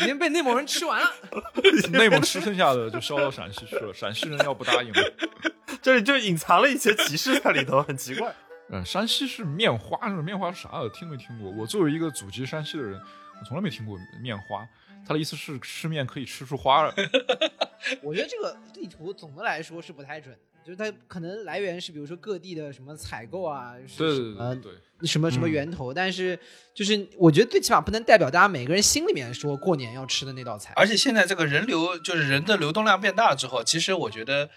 [0.00, 1.10] 已经被内蒙人吃完了。
[1.92, 5.00] 内蒙吃剩下的就销到陕西去了，陕西人要不答应吗？
[5.80, 8.34] 这里就隐藏了一些歧视在里头，很奇怪。
[8.70, 10.88] 嗯，山西是面花，是面花是啥的？
[10.90, 11.50] 听没听过？
[11.52, 14.66] 我作为一个祖籍山西的人，我从来没听过面花。
[15.06, 16.92] 他的意思是吃面可以吃出花来。
[18.02, 26.38] 我觉得这个地图总的来说是不太准的，就是它可能来源是比如说各地的什么采购啊，是对对什么对对，什么什么源头，但是
[26.74, 30.74] 就是我觉得最起码不能代表大家每个人心里面说过年要吃的那道菜。
[30.76, 34.50] 而且现在这个人流，就是人的流动量变大之后，其实我觉得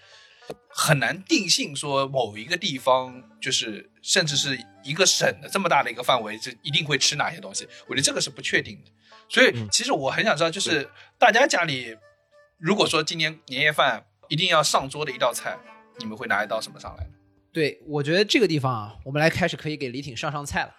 [0.68, 7.66] 很难定性说某一个地方就是甚至是一个省的这么大的一个范围，就一定会吃哪些东西？
[7.86, 8.90] 我觉得这个是不确定的。
[9.30, 10.86] 所以嗯其实我很想知道，就是
[11.18, 11.96] 大家家里
[12.58, 15.58] 如果说今年年夜饭一定要上桌的一道菜，
[15.98, 17.10] 你们会拿一道什么上来呢？
[17.52, 20.74] 对，我觉得这个地方啊，我们来开始可以给李挺上上菜了。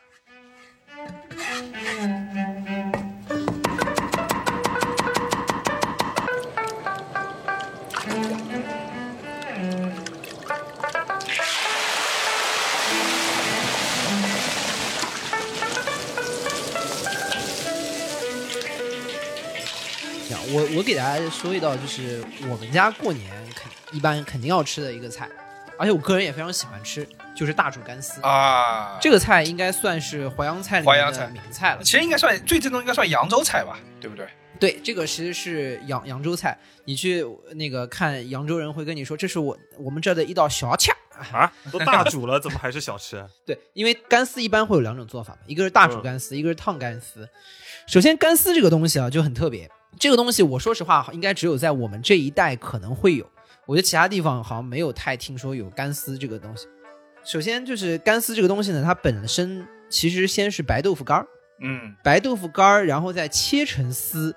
[20.53, 25.27] 我我给大家说一道，就是我们家过年肯一般肯定要吃的一个菜，
[25.79, 28.21] 而且我个人也非常喜欢吃，就是大煮干丝。
[28.21, 31.83] 啊，这个菜应该算是淮扬菜里面的淮扬菜名菜了。
[31.83, 34.27] 其实应该算最正宗，应该算扬州菜吧，对不对？
[34.59, 36.55] 对，这个其实是扬扬州菜。
[36.85, 40.91] 你去那个看扬州人会跟你说，这是我我们这儿的一道小吃。
[41.31, 43.27] 啊，都大煮了，怎么还是小吃啊？
[43.45, 47.27] 对，因为干丝一般会有两种做法嘛，一个是大煮干丝，一个是烫干丝。
[47.87, 53.29] 首先，干丝这个东西啊就很特别，这个东西我说实话，应该只有在我们这一代可能会有，
[53.65, 56.67] 我觉得其他地方好像没有太听说有干丝这个东西。
[57.23, 61.27] 首先就是干丝这个东西呢，它本身其实先是白豆腐干儿，
[61.61, 64.35] 嗯白豆腐干儿，然后再切成丝，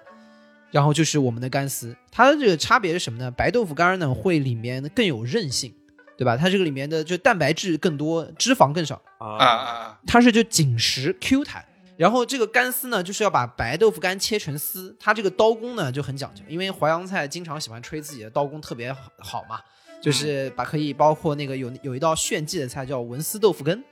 [0.71, 1.97] 然后就是我们的干丝。
[2.13, 3.31] 它的这个差别是什么呢？
[3.31, 5.75] 白豆腐干儿呢会里面更有韧性，
[6.17, 6.37] 对吧？
[6.37, 10.01] 它这个里面的就蛋白质更多，脂肪更少，啊啊啊！
[10.07, 11.65] 它是就紧实 Q 弹。
[11.97, 19.61] 然后这个干丝呢，就是要把白豆腐干切成丝，它这个刀工呢就很讲究，因为淮扬菜经常喜欢吹自己的刀工特别好好嘛，
[20.03, 23.85] 就是把可以包括那个有有一道炫技的菜叫文丝豆腐根，不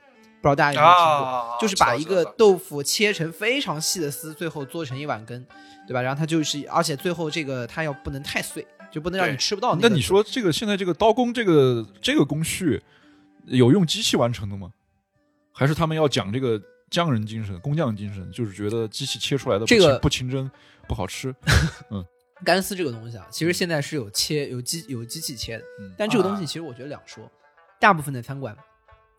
[0.43, 1.27] 知道大家有没有听过？
[1.27, 5.43] 啊，就是把一个豆腐切成非常细的丝，最后做成一碗羹，
[5.87, 6.03] 对吧？
[6.03, 9.95] 然后它就是，而且最后这个它要不能太碎，就不能让你吃不到那个。
[9.95, 12.83] 你说这个现在这个刀工这个这个工序
[13.47, 14.71] 有用机器完成的吗？
[15.53, 16.61] 还是他们要讲这个
[16.95, 20.51] 匠人精神、工匠精神，就是觉得机器切出来的不这个清不清真
[20.87, 21.35] 不好吃？
[21.91, 22.05] 嗯
[22.45, 27.31] 干丝这个东西啊，其实现在是有切有机有机器切的，嗯但这个东西啊其实我觉得两说，
[27.81, 28.55] 大部分的餐馆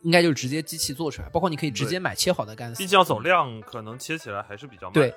[0.03, 2.85] 应该就是直接机器做出来，包括你可以直接买切好的干丝毕。
[2.87, 4.93] 竟要走量，可能切起来还是比较慢。
[4.93, 5.13] 对，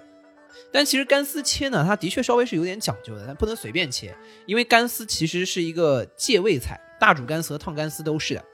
[0.73, 4.17] 但其实干丝切呢，它的确稍微是有点讲究的，但不能随便切，
[4.47, 8.45] 因为干丝其实是一个借味菜，大煮干丝和烫干丝都是的。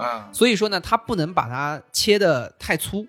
[0.00, 3.06] 啊，所以说呢，它不能把它切的太粗，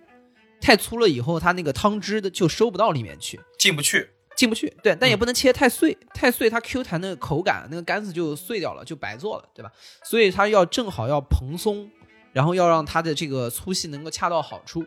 [0.60, 4.10] 太粗了以后，它那个汤汁的就收不到里面去，进不去。
[4.34, 4.74] 进不去。
[4.82, 9.72] 对，但也不能切太碎，太碎它 Q 弹的口感，那个干子就碎掉了，就白做了，对吧？
[10.04, 11.88] 所以它要正好要蓬松，
[12.32, 14.84] 然后要让它的这个粗细能够恰到好处。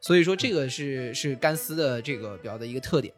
[0.00, 3.14] 所以说这个是是干丝的这个比较的一个特点。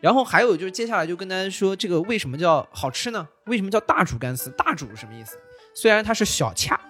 [0.00, 3.28] 然后还有就是接下来就跟大家说，这个为什么叫好吃呢？
[3.46, 4.48] 为什么叫大煮干丝？
[4.50, 5.38] 大煮是什么意思？
[5.74, 6.80] 虽然它是小恰，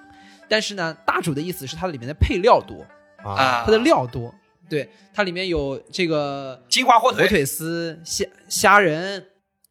[0.48, 2.86] 但是呢，大煮的意思是它里面的配料多，
[3.22, 4.34] 啊，啊，它的料多。
[4.68, 9.24] 对，它里面有这个金华火腿，火腿丝、虾虾仁，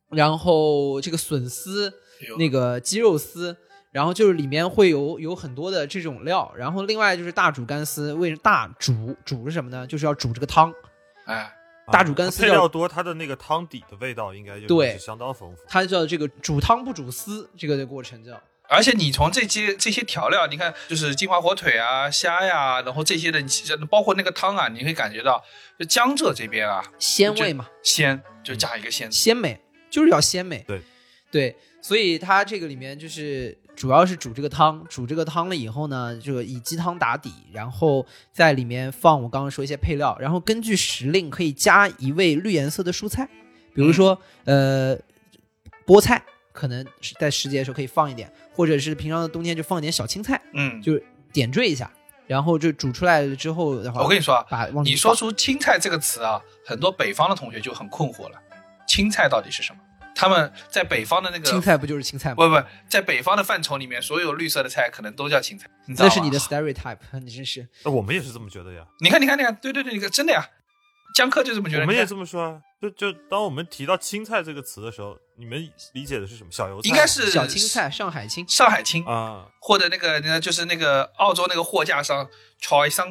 [0.10, 1.94] 然后这个笋丝、
[2.38, 3.58] 那个鸡肉丝，
[3.92, 9.86] 然后就是里面会有有很多的这种料，然后另外就是大煮干丝，为大煮煮是什么呢？
[9.86, 10.74] 就是要煮这个汤，
[11.26, 11.54] 哎，
[11.92, 15.62] 大煮干丝要配料多，它的那个汤底的味道应该就对相当丰富。
[15.68, 18.42] 它叫这个煮汤不煮丝，这个的过程叫。
[18.68, 25.44] 而且你从这些这些调料，你看就是金华火腿啊、虾呀，然后这些的，你其实包括那个汤啊，你会感觉到，
[25.80, 30.64] 就江浙这边啊，鲜味嘛，鲜就加一个鲜，鲜美就是要鲜美。
[30.68, 30.82] 对
[31.32, 43.28] 对，所以它这个里面就是主要是煮这个汤，煮这个汤了以后呢，就以鸡汤打底，然后在里面放我刚刚说一些配料，然后根据时令可以加一味绿颜色的蔬菜，
[43.74, 44.98] 比如说、呃
[45.86, 46.24] 菠菜，
[46.56, 51.00] 可能是在时节的时候可以放一点，或者是平常的冬天就放一点小青菜，嗯，就
[51.34, 51.92] 点缀一下，
[52.26, 58.42] 然后就煮出来了之后的话，我跟你说啊，把你说出青菜这个词啊，很多北方的同学就很困惑了，
[58.88, 59.82] 青菜到底是什么？
[60.18, 62.36] 他们在北方的那个青菜不就是青菜吗？
[62.36, 66.10] 不不，在北方的范畴里面，所有绿色的菜可能都叫青菜，你知道吗？
[66.10, 67.68] 那是你的 stereotype，你真是。
[67.84, 70.48] 那我们也是这么觉得呀，你看，你看，你看，对对对，你看，真的呀，
[71.14, 71.82] 江克就这么觉得。
[71.82, 72.62] 我们也这么说啊。
[72.82, 76.52] 就就当我们提到青菜这个词的时候，你们理解的是什么？
[76.52, 83.10] 小油菜应该是小青菜，上海青，上海青，啊或者那个那，就是那个澳洲那个货架上炒一桑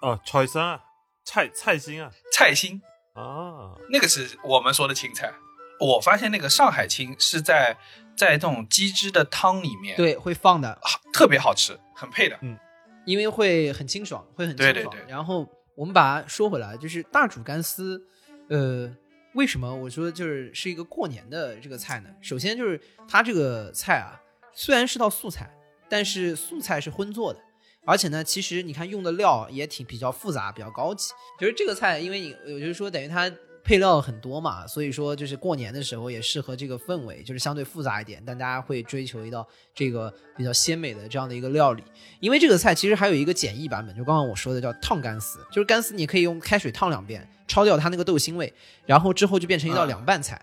[0.00, 0.80] 啊，菜心啊，
[1.24, 2.80] 菜菜心啊菜心，
[3.14, 5.32] 啊，那个是我们说的青菜。
[5.80, 7.76] 我发现那个上海青是在
[8.16, 10.78] 在这种鸡汁的汤里面，，对，会放的，
[11.12, 12.38] 特别好吃，很配的。
[12.42, 12.58] 嗯
[13.04, 14.72] 因为会很清爽，会很清爽。
[14.74, 18.00] 对对对然后我们把它说回来，就是大煮干丝，
[18.48, 18.88] 呃，
[19.34, 22.10] 为什么我说就是是一个过年的这个菜呢？
[22.20, 24.20] 首先就是它这个菜啊，
[24.52, 25.50] 虽然是道素菜，
[25.88, 27.40] 但是素菜是荤做的，
[27.86, 31.12] 而且呢，其实你看用的料也挺比较复杂，比较高级。
[31.40, 33.30] 就是这个菜，因为你我就是说，等于它
[33.64, 41.82] 配料很多嘛，所以说就是过年的时候也适合这个氛围，就是相对复杂一点，但大家会追求一道这个比较鲜美的这样的一个料理。
[42.20, 48.52] 因为这个菜其实还有一个简易版本，就刚刚我说的叫烫干丝，就是干丝你可以用开水烫两遍，焯掉它那个豆腥味，
[48.84, 50.40] 然后之后就变成一道凉拌菜。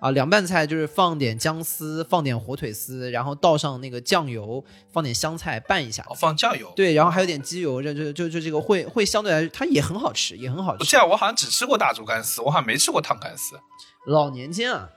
[0.00, 6.02] 啊，凉拌菜就是放点姜丝，放点火腿丝，然后倒上那个酱油，放点香菜拌一下。
[6.08, 6.72] 哦，放酱油。
[6.74, 10.84] 对，然后还有点鸡油，这就就就这个会会相对来说它也很好吃，也很好吃。
[10.86, 13.54] 这样我好像只吃过大竹干丝，我好像没吃过烫干丝。
[14.06, 14.88] 老年间啊，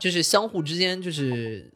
[0.00, 1.72] 就是相互之间就是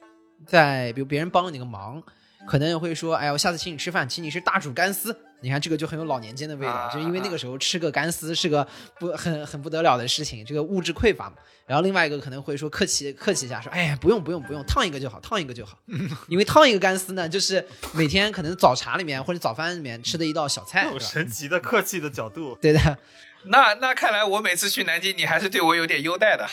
[0.46, 2.02] 在比如别人帮了你个忙，
[2.46, 5.16] 可能会说，哎，我下次请你吃饭，请你吃大煮干丝。
[5.40, 8.66] 你看这个就很有老年间的味道，就因为那个时候吃个干丝是个
[9.00, 11.36] 不很很不得了的事情，这个物质匮乏嘛。
[11.66, 15.78] 然后另外一个可能会说客气客气一下，说哎呀不用不用不用，烫一个就好，烫一个就好。
[16.28, 20.88] 因为烫一个干丝呢，就是每天可能早茶里面或者早饭里面吃的一道小菜。
[20.92, 22.56] 有神奇的客气的角度。
[22.60, 22.98] 对的。
[23.46, 26.46] 那那看来我每次去南京，你还是对我有点优待的。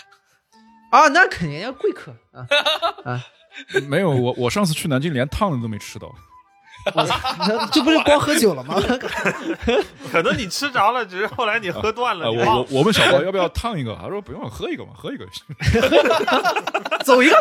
[0.90, 2.48] 啊，那肯定要贵客啊
[3.06, 3.28] 啊！
[3.88, 6.14] 没有我我上次去南京连烫的都没吃到。
[7.74, 8.76] 这不是光喝酒了吗？
[10.12, 12.32] 可能你吃着了，只是后来你喝断了。
[12.32, 15.28] 我我我问小包要不要烫一个，他说不用，喝一个嘛，喝一个。
[17.04, 17.36] 走一个，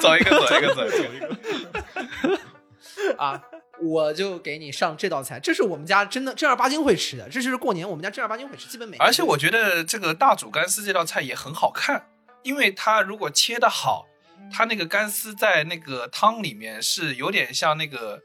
[0.00, 2.38] 走一个，走一个，走一个。
[3.18, 3.42] 啊，
[3.82, 8.96] 我就给你上这道菜，这是我们家真的正儿八经会吃的，这就是过年我们家正儿八经会吃，基本每。
[8.98, 12.06] 而且我觉得这个大煮干丝这道菜也很好看，
[12.44, 14.06] 因为它如果切的好，
[14.52, 18.22] 它那个干丝在那个汤里面是有点像那个。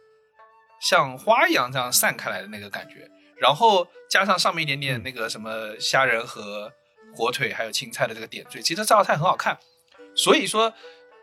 [0.82, 3.06] 像花一样这样散开来的那个感觉，
[3.36, 6.72] 然后加上上面一点点那个什么虾仁和
[7.14, 9.60] 火腿，还有青菜的这个点缀，其实这道菜很好看。
[10.16, 10.74] 所以说，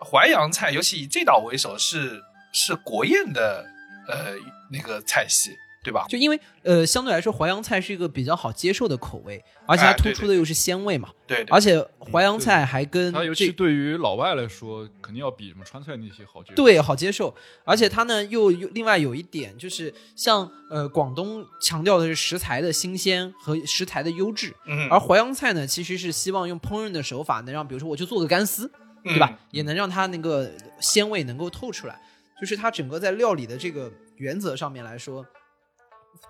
[0.04, 2.20] 淮扬菜尤其以这道为首，是
[2.52, 3.64] 是国宴的
[4.08, 4.34] 呃
[4.70, 5.56] 那个菜系。
[5.86, 6.04] 对吧？
[6.08, 11.10] 就因为呃，相对来说淮扬菜是一个比较好接受的口味，而且它突出的又是鲜味嘛。
[11.26, 11.80] 对，而且
[12.12, 16.54] 淮扬菜还跟它尤其对于老外来说，肯定要比什么川菜那些好接受。
[16.56, 17.34] 对，好接受。
[17.64, 28.70] 而且它呢，又又另外有一点就是，像呃广东强调的是食材的新鲜和食材的优质，嗯，而淮扬菜呢，其实是希望用烹饪的手法，能让比如说我就做个干丝，
[29.04, 29.38] 对吧？
[29.52, 32.00] 也能让它那个鲜味能够透出来。
[32.38, 35.24] 就是它整个在料理的这个原则上面来说。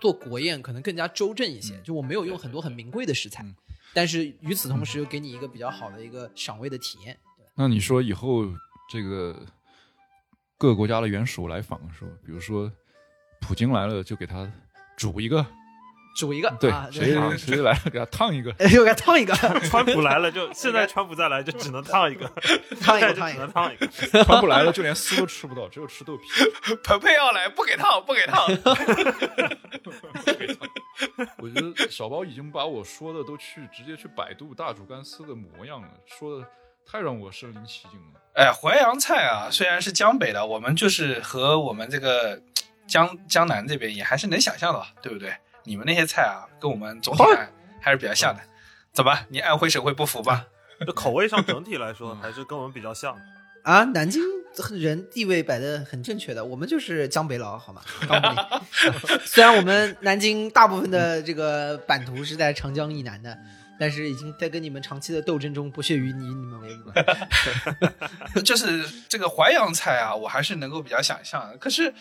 [0.01, 3.45] 做国宴可能更加周正一些，就我没有用很多很名贵的食材，
[3.95, 7.19] 但是与此同时又给你一个比较好的一个赏味的体验。
[7.55, 8.45] 那你说以后
[8.91, 9.47] 这个
[10.59, 12.71] 各个国家的元首来访的时候，比如说
[13.41, 14.51] 普京来了，就给他
[14.97, 15.47] 煮一个。
[16.17, 19.35] 煮一个，对，谁谁来了给他烫一个， 又给他烫一个。
[19.69, 22.27] 川普来了就 现在川普再来就只能烫一个，
[22.81, 23.87] 烫一个，只能烫一个。
[24.25, 26.25] 川普来了就连丝都吃不到，只有吃豆皮。
[26.83, 28.47] 彭佩奥来不给烫，不给烫。
[31.39, 36.47] 我觉得小包已经把我说的都去直接去百度大煮干丝的模样了，说的
[36.91, 38.21] 太让我身临其境了。
[38.35, 42.41] 哎，淮扬菜啊，虽然是江北的，我们就是和我们这个
[42.87, 45.35] 江江南这边也还是能想象的，对不对？
[45.67, 47.49] 你们那些菜啊，跟我们总体还
[47.81, 48.41] 还是比较像的。
[48.93, 50.47] 怎么，你安徽省会不服吧？
[50.87, 53.19] 这口味上整体来说，还是跟我们比较像。
[53.63, 54.23] 啊，南京
[54.73, 57.83] 人地位摆的很正确的，我们就是江北佬，好吗？
[59.27, 63.37] 虽然我们南京大部分的这个版图是在长江以南的，
[63.79, 68.43] 但是已经在跟你们长期的斗争中不屑于以你们为伍了。
[68.43, 71.57] 就是这个淮扬菜啊，我还是能够比较想象。
[71.59, 71.93] 可是。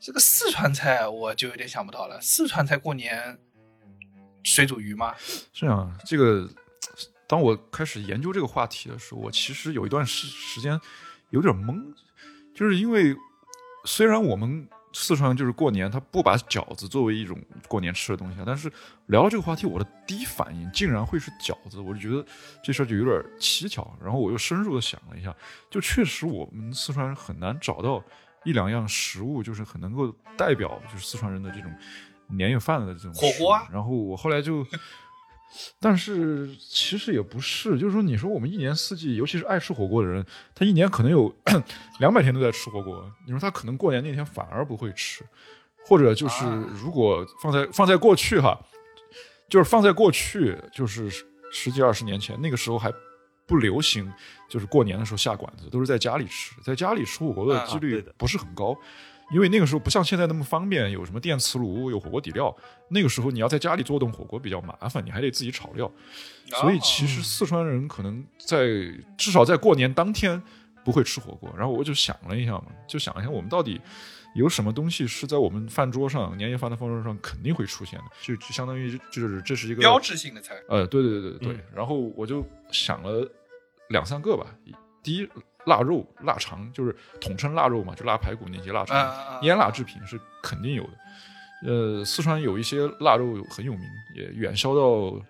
[0.00, 2.18] 这个四川菜我就有点想不到了。
[2.22, 3.38] 四川菜过年
[4.42, 5.14] 水煮鱼吗？
[5.52, 6.48] 是啊，这个
[7.28, 10.80] 当我开始研究这个话题的时候，我其实有一段时时间
[11.28, 11.94] 有点懵，
[12.54, 13.14] 就是因为
[13.84, 18.72] 虽然我们四川就是过年，他不把饺子作为一种过年吃的东西，但是
[19.08, 22.24] 聊到这个话题，我的第一反应竟然会是饺子，我就觉得
[22.64, 23.94] 这事儿就有点蹊跷。
[24.02, 25.36] 然后我又深入的想了一下，
[25.68, 28.02] 就确实我们四川很难找到。
[28.44, 31.70] 一两样食物就是很能够代表，就是四川人的这种
[32.28, 33.58] 年夜饭的这种火锅。
[33.72, 34.66] 然后我后来就，
[35.78, 40.24] 但是其实也不是，就是说，你说我们一年四季，尤其是爱吃火锅的人，
[40.54, 41.34] 他一年可能有
[42.00, 43.04] 两百天都在吃火锅。
[43.26, 45.24] 你说他可能过年那天反而不会吃，
[45.86, 46.46] 或者就是
[46.82, 48.58] 如果放在放在过去哈，
[49.48, 51.10] 就是放在过去，就是
[51.52, 52.90] 十几二十年前那个时候还。
[53.50, 54.08] 不流行，
[54.48, 58.78] 就是过年的时候下馆子，都是在家里吃，在家里吃火锅的几率不是很高，
[59.32, 62.56] 因为那个时候不像现在那么方便，有什么电磁炉，有火锅底料。
[62.90, 65.90] 那个时候你要在家里做顿火锅比较麻烦，你还得自己炒料。
[66.60, 68.66] 所以其实四川人可能在
[69.18, 70.40] 至少在过年当天
[70.84, 71.48] 不不会吃火锅。
[71.56, 73.80] 然后我就想了一下嘛，就想一下我们到底
[74.34, 80.56] 有什么东西是在我们饭桌上年夜饭的饭桌上肯定会出现的，就就相当于就是这是一个标志性的菜。
[80.68, 81.52] 呃，对对对对对。
[81.54, 83.30] 嗯然后我就想了
[83.90, 84.46] 两三个吧。
[85.02, 85.28] 第一，
[85.66, 90.90] 腊肉、腊肠，就是统称腊肉嘛，就腊排骨那些腊肠，腌腊制品是肯定有的。
[91.66, 93.82] 呃，四川有一些腊肉很有名，
[94.16, 95.20] 也远销到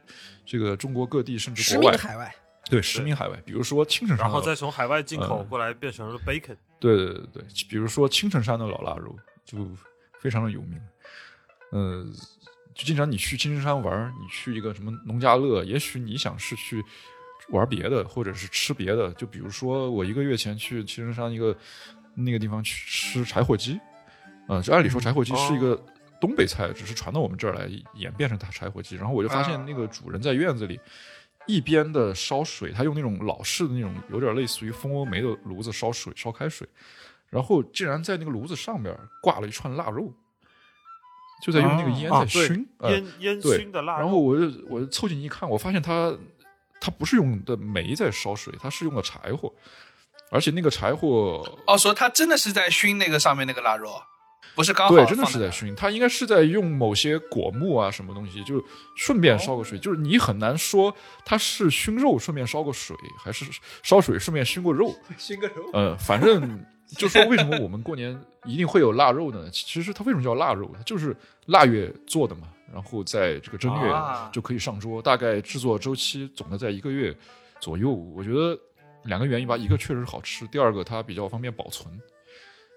[0.46, 1.96] 这个中国各地，甚至国外。
[1.96, 2.32] 海外，
[2.68, 3.36] 对，驰名海外。
[3.44, 9.68] 比如说青城山，然后再从海外进口嗯过来变成了 bacon，对对对对，比如说青城山的老腊肉就
[10.20, 10.80] 非常的有名。
[11.72, 12.04] 呃，
[12.74, 16.80] 就经常你去青城山玩，你去一个什么农家乐，也许你想是去
[17.50, 19.12] 玩别的，或者是吃别的。
[19.14, 21.56] 就比如说我一个月前去青城山一个
[22.14, 23.78] 那个地方去吃柴火鸡，
[24.48, 25.80] 呃，就按理说柴火鸡是一个
[26.20, 28.96] 东北菜，只是传到我们这儿来演变成它柴火鸡。
[28.96, 30.80] 然后我就发现那个主人在院子里。
[31.46, 36.68] 一边的烧水，他用那种老式的那种有点类似于蜂窝煤的炉子烧水，烧开水，
[37.28, 40.12] 然后竟然在那个炉子上面挂了一串腊肉，
[41.42, 44.00] 就在用那个烟在熏，啊烟烟熏的腊肉。
[44.00, 46.14] 然后我就我就凑近一看，我发现它
[46.80, 49.52] 它不是用的煤在烧水，它是用的柴火，
[50.30, 54.00] 而且那个柴火哦，说它真的是在熏那个上面那个腊肉，
[54.54, 58.64] 不是刚好对，真的是在熏，它应该是在用某些果木啊什么东西，就
[58.96, 63.44] 顺便烧个水，就是你很难说它是熏肉顺便烧个水，还是
[63.82, 64.94] 烧水顺便熏过肉。
[65.18, 65.70] 熏个肉。
[65.72, 66.64] 呃，反正
[66.96, 69.48] 就说为什么我们过年一定会有腊肉呢？
[69.50, 70.70] 其实它为什么叫腊肉？
[70.74, 71.14] 它就是
[71.46, 77.16] 腊月做的嘛，然后在这个正月啊就可以上桌，大概制作周期总的在一个月
[77.60, 77.90] 左右。
[77.90, 78.58] 我觉得
[79.04, 81.88] 两个原因吧，一个确实好吃，第二个它比较方便保存。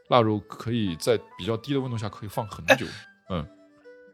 [0.10, 2.86] 腊肉可以在比较低的温度下可以放很久。
[3.30, 3.48] 嗯，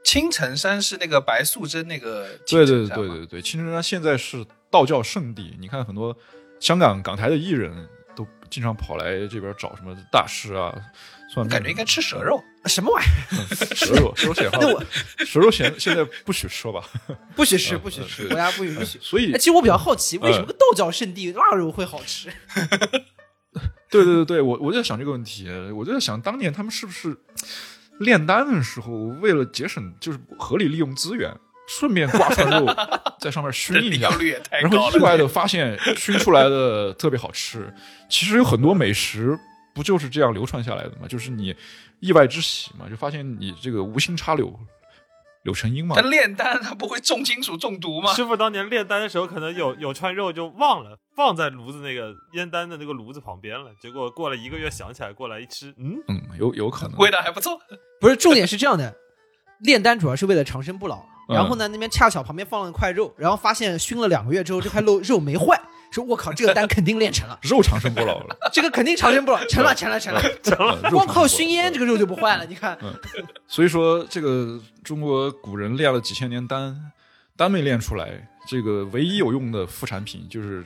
[0.03, 6.15] 青城山是那个白素贞那个青对对对对对，青城山现在是道教圣地，你看很多
[6.59, 7.89] 香港港台的艺人都
[8.49, 10.73] 经常跑来这边找什么大师啊、
[11.33, 11.47] 算。
[11.47, 12.43] 感觉应该吃蛇肉。
[12.65, 13.55] 什么玩意儿？
[13.73, 14.83] 蛇肉，蛇肉显 那我
[15.25, 16.83] 蛇肉现现在不许 吃了吧？
[17.35, 18.99] 不许吃，嗯不许吃，国家不允许。
[19.01, 22.29] 所以哎，其实我比较好奇，为什么个道教圣地腊肉会好吃？
[23.89, 27.15] 对对对对，我我就在想这个问题，我就在想当年他们是不是
[27.99, 28.91] 炼丹的时候，
[29.21, 31.33] 为了节省，就是合理利用资源，
[31.69, 32.65] 顺便挂串肉
[33.21, 34.09] 在上面熏一下
[34.49, 34.71] 然。
[34.71, 37.71] 后意外的发现熏出来的特别好吃。
[38.09, 39.37] 其实有很多美食
[39.75, 41.07] 不就是这样流传下来的吗？
[41.07, 41.55] 就是你
[41.99, 44.51] 意外之喜嘛，就发现你这个无心插柳，
[45.43, 46.01] 柳成荫嘛他。
[46.01, 48.11] 炼丹，他不会重金属中毒吗？
[48.13, 56.97] 师傅当年炼丹的时候，可能有有串肉就忘了放在炉子那个烟丹的那个炉子旁边了，结果过了一个月想起来过来一吃，嗯，嗯，有有可能。
[56.97, 57.59] 味道还不错。
[58.01, 58.95] 不是，重点是这样的，
[59.59, 61.05] 炼丹主要是为了长生不老。
[61.29, 65.61] 嗯然后呢，那边恰巧旁边放了一块肉，然后发现熏了两个月之后，这块肉肉没坏，
[65.91, 72.45] 说我靠，这个丹肯定练成了， 肉长生不老了，这个肯定长生不老，成了，成了，成了， 成了光靠熏烟这个肉就不坏了。
[72.47, 72.75] 你看，
[73.47, 76.75] 所以说，这个中国古人练了几千年丹，
[77.37, 80.65] 丹没练出来，这个唯一有用的副产品就是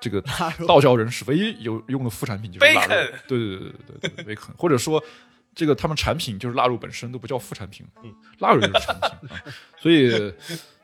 [0.00, 0.22] 这个
[0.68, 2.88] 道教人士唯一有用的副产品就是腊肉。
[3.26, 5.02] 对对对对对对对，bacon，或者说
[5.54, 9.42] 这个他们产品就是腊肉本身都不叫副产品，嗯，腊肉就是产品 啊。
[9.78, 10.32] 所以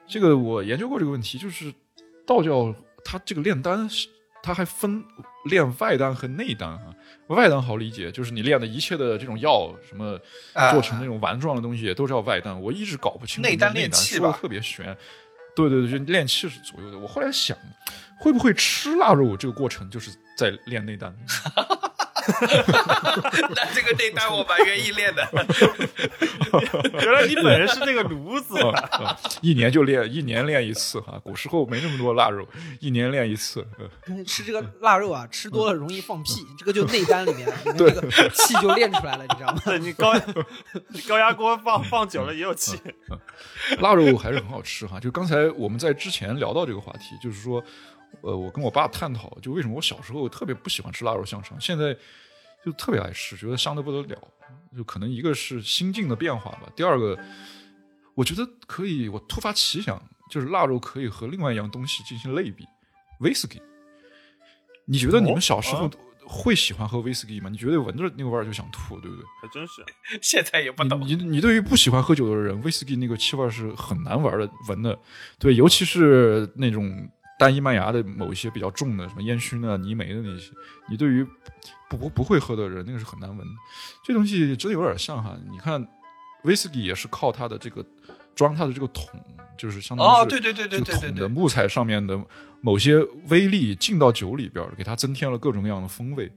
[0.07, 1.73] 这个我研究过这个问题，就是
[2.27, 4.09] 道教它这个炼丹是。
[4.41, 5.05] 它还分
[5.47, 6.95] 炼外丹和内丹啊，
[7.27, 10.19] 外丹好理解，就是你炼的一切的这种药，什么
[10.55, 12.59] 啊做成那种丸状的东西，都叫外丹。
[12.63, 14.97] 我一直搞不清楚内丹内炼气说的吧特别玄。
[15.57, 16.97] 对对对，就炼气是左右的。
[16.97, 17.59] 我后来想，
[18.21, 21.15] 会不会吃腊肉这个过程就是在炼内丹？
[23.55, 25.27] 那这个内丹我蛮愿意练的。
[27.03, 28.55] 原来你本人是那个炉子，
[29.43, 31.21] 一年就练，一年练一次哈。
[31.23, 32.47] 古时候没那么多腊肉，
[32.81, 33.67] 一年练一次。
[34.07, 39.61] 呃吃这个腊肉啊，吃多了容易放屁，这个就内丹里面这个气就练出来了，你知道吗？
[39.65, 40.15] 对你高
[40.89, 42.79] 你高压锅放放久了也有气，
[43.81, 44.99] 腊肉还是很好吃哈。
[45.01, 47.63] 就刚才我们在之前聊到这个话题，就是说，
[48.23, 51.97] 呃，我跟我爸探讨，就为什么我小时候特别不喜欢吃腊肉香肠，现在
[52.65, 54.19] 就特别爱吃，觉得香的不得了。
[54.77, 57.19] 就可能一个是心境的变化吧，第二个，
[58.15, 60.01] 我觉得可以，我突发奇想，
[60.31, 62.67] 就是腊肉可以和另外一样东西进行类比，
[63.21, 63.61] 威士忌。
[64.85, 65.91] 你觉得你们小时候哦
[66.27, 67.49] 会喜欢喝威士忌吗？
[67.49, 69.25] 你觉得闻着那个味儿就想吐，对不对？
[69.41, 69.83] 还真是。
[70.21, 71.01] 现在也不懂。
[71.07, 74.99] 你你你对于不喜欢喝酒的人，威士忌那个气味是很难玩的闻的，
[75.39, 80.51] 对，尤其是那种单一麦芽的某一些比较重的，什么烟熏啊、泥煤的那些，
[80.91, 81.25] 你对于
[81.89, 83.55] 不不不会喝的人，那个是很难闻的。
[84.05, 85.87] 这东西真的有点像哈，你看
[86.45, 87.85] 威士忌也是靠它的这个
[88.35, 89.05] 装它的这个桶，
[89.57, 92.21] 就是相当于哦，是对对对对对对对，桶的木材上面的
[92.61, 96.31] 某些微粒进到酒里边儿，给它增添了各种各样的风味。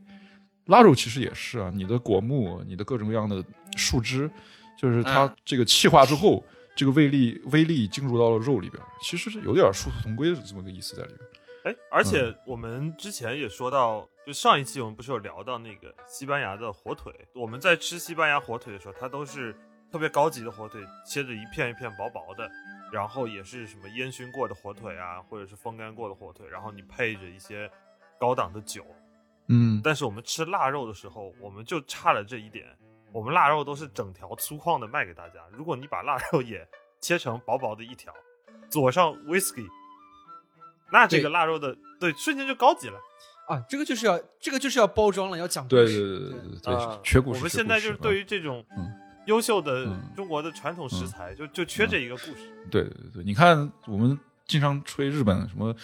[0.65, 3.43] 腊肉其实也是啊，你的果木、你的各种各样的
[3.75, 4.29] 树枝，
[4.77, 6.45] 就是它嗯这个气化之后，
[6.75, 11.31] 这个微粒微粒进入到了肉里边儿，其实是有点殊途同归的这么个意思在里边儿。
[11.63, 17.13] 哎，而且我们之前也说到，就上一期我们不是有聊到那个西班牙的火腿？
[17.35, 19.55] 我们在吃西班牙火腿的时候，它都是
[19.91, 22.49] 特别高级的火腿，切着一片一片薄薄的，
[22.91, 27.69] 然后也是什么烟熏过的火腿啊，或者是风干过的火腿，然后你配着一些
[28.19, 28.83] 高档的酒。
[29.47, 32.65] 嗯，但是我们吃腊肉的时候，我们就差了这一点，
[33.11, 35.39] 我们腊肉都是整条粗犷的卖给大家。
[35.51, 36.67] 如果你把腊肉 也
[36.99, 38.13] 切成薄薄的一条，
[38.69, 39.67] 佐上 whisky，
[40.91, 42.99] 那这个腊肉的对瞬间就高级了。
[43.47, 46.19] 啊，这个就是要这个就是要包装了，要讲故对事。
[46.19, 47.39] 对对对对对缺故事。
[47.39, 48.89] 我们现在就是对于这种嗯
[49.25, 52.35] 优秀的嗯中国的传统食材，就就缺这一个故事。
[52.69, 55.75] 对对对对，你看我们经常吹日本什么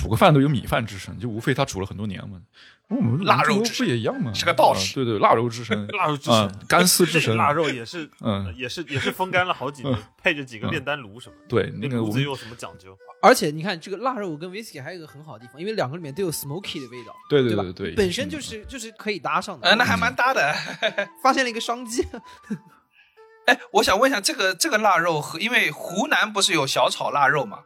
[0.00, 2.40] 煮个饭都有米饭之称，就无非他煮了很多年嘛。
[2.88, 4.32] 我们腊肉不也一样吗？
[4.34, 11.44] 是个道啊士对对，腊肉之神， 腊肉之啊神，干丝之神，腊肉也是，嗯也是也是风干了好几年，配着几个炼丹炉什么的。
[11.48, 12.96] 对那个我们炉子有什么讲究？
[13.22, 19.68] 而且你看这个腊肉跟 whisky 还有一个很好的地方，因为两个里面都有 smoky 的味道，对对对对，本身就是就是可以搭上的。
[19.68, 20.52] 哎，那还蛮搭的。
[21.22, 22.04] 发现了一个商机。
[23.46, 27.60] 哎，我想问一下，这个这个腊肉和因为湖南不是有小炒腊肉嘛？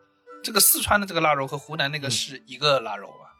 [0.44, 3.34] 这个四川的这个腊肉和湖南那个是一个腊肉吧？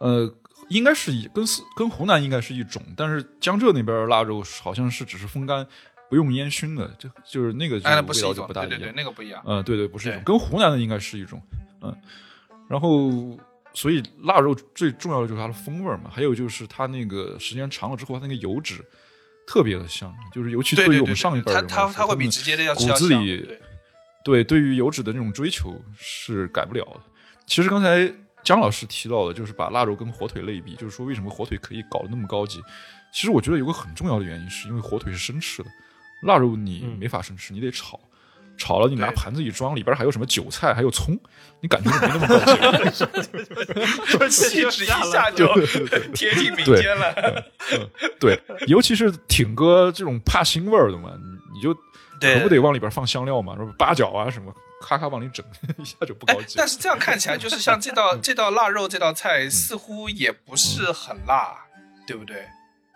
[0.00, 0.30] 呃，
[0.68, 5.66] 应该是一跟四跟湖南应该是一种，但是江浙那边腊肉好像是只是风干，
[6.10, 8.92] 不用烟熏的，就就是那个味道就不是一种，对对对，不大一样。
[8.94, 9.42] 那个不一样。
[9.46, 11.40] 嗯，对对，不是一种，跟湖南的应该是一种，
[11.80, 11.96] 嗯，
[12.68, 13.38] 然后
[13.72, 18.84] 所以腊肉最重要的就是它的风味儿嘛，还有就是它那个时间长了之后，它那个油脂
[19.46, 23.58] 特别的香，就是尤其对对对于我们上一辈它人来说，它它会比直接的要吃骨子里
[24.26, 27.00] 对对对于油脂的那种追求是改不了的。
[27.46, 28.12] 其实刚才
[28.42, 32.60] 姜老师提到的，就是把腊肉跟火腿类比，就是说为什么火腿可以搞得那么高级。
[33.12, 35.70] 其实我觉得有个很重要的原因，是因为火腿是生吃的，
[36.24, 38.00] 腊肉你嗯没法生吃，你得炒。
[38.58, 41.14] 炒了，你拿盘子一装，里边还有什么韭菜，还有葱，
[41.60, 42.38] 你感觉就没那么高
[42.90, 43.04] 级。
[44.50, 45.46] 气质一下就
[46.14, 47.44] 贴近民间了。
[48.18, 51.80] 对，尤其是挺哥这种怕腥味儿的嘛，你你就对
[52.20, 55.44] 可不得往里边放香料嘛，什么八角啊什么，咔咔往里整，
[55.78, 56.54] 一下就不哎高，级。
[56.56, 61.66] 但是这样看起来，就是像这道 这道腊肉这道菜，似乎也不是很辣，
[62.06, 62.46] 对不对？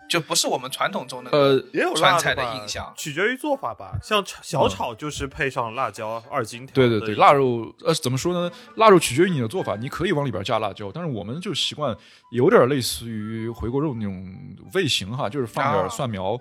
[0.09, 2.93] 就不是我们传统中的呃，也有川菜的印象。
[2.97, 3.93] 取决于做法吧。
[4.03, 6.73] 像小炒就是配上辣椒二荆条。
[6.75, 7.31] 对对对，腊。
[7.31, 8.51] 肉呃怎么说呢？
[8.75, 11.95] 腊肉取决于你的做法，你可以往里边加辣椒，但是我们就习惯
[12.31, 14.35] 有点类似于回锅肉那种
[14.73, 16.37] 味型哈，就是放点啊蒜苗，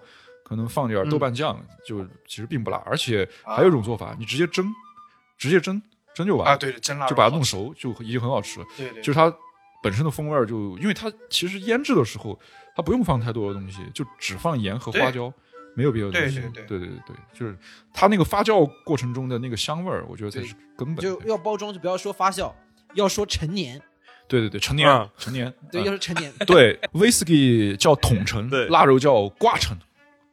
[0.51, 2.83] 可能放点豆瓣酱，就其实并不辣。
[2.85, 4.67] 而且啊还有一种做法，你直接蒸，
[5.39, 5.81] 直接蒸
[6.13, 7.37] 蒸就完了啊，对对，真腊就把它。
[7.37, 8.67] 弄熟，就已经很好吃了。
[8.77, 9.33] 对对，就是它
[9.81, 12.37] 本身的风味儿就，因为它其实腌制的时候，
[12.75, 15.33] 它不用放太多的东西，就只放盐和花椒，
[15.77, 16.41] 没有别的东西。
[16.41, 17.57] 对对对对对对就是
[17.95, 20.97] 它那个发酵过程中的那个香味儿，我觉得才是根本。
[20.97, 22.53] 就要包装，就不要说发酵，
[22.95, 23.81] 要说陈年。
[24.27, 26.33] 对对对，陈年啊成年，对，嗯要说陈年。
[26.47, 29.77] 对威士忌叫桶陈，对腊肉叫挂陈，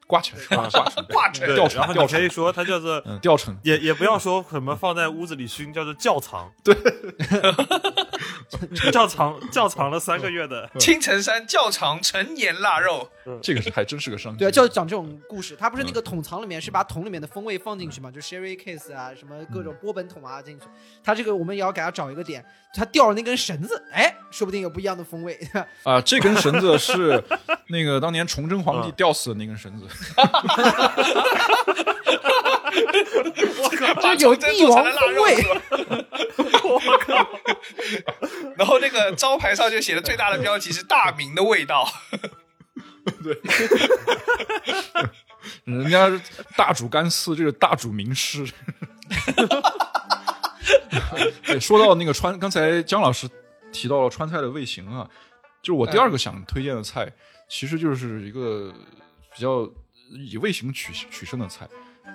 [0.08, 3.56] 挂陈挂陈，挂起来，吊成然后你可以说它叫做，嗯，吊成。
[3.64, 6.50] 也也不要说什么放在屋子里熏，叫做窖藏。
[6.64, 6.74] 对，
[8.92, 10.70] 窖藏窖藏了三个月的。
[10.80, 13.10] 青城山窖藏陈年腊肉，
[13.42, 14.40] 这个是还真是个商机。
[14.40, 15.56] 对啊，就要讲这种故事。
[15.56, 20.66] 他不是那个桶藏里面是把桶里面的风味放进去嘛，就 sherry case 啊，什么各种波本桶啊进去。
[21.04, 25.38] 他这个我们也要给他找一个点，他吊了那根绳子，哎，说不定有不一样的风味。
[25.84, 27.24] 啊，这根绳子是
[27.70, 29.88] 那个当年崇祯皇帝嗯吊死的那根绳子。
[33.60, 35.62] 我靠，这有帝王腊味是吧
[38.58, 41.88] 然后那个招牌上就写的最大的标题是“大明的味道
[43.24, 43.40] 对
[45.64, 46.10] 人家
[46.56, 48.46] 大煮干丝，这个大煮名师。
[51.46, 53.30] 对，说到那个川，刚才姜老师
[53.72, 55.10] 提到了川菜的味型啊，
[55.62, 57.10] 就是我第二个想推荐的菜，
[57.50, 58.74] 其实就是一个
[59.34, 59.70] 比较
[60.12, 61.68] 以味型取取胜的菜。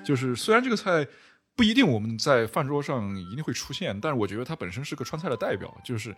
[0.04, 1.06] 就是虽然这个菜
[1.54, 5.72] 不一定我们在饭桌上一定会出现，但是我觉得它本身是个川菜的代表。
[5.84, 6.14] 就是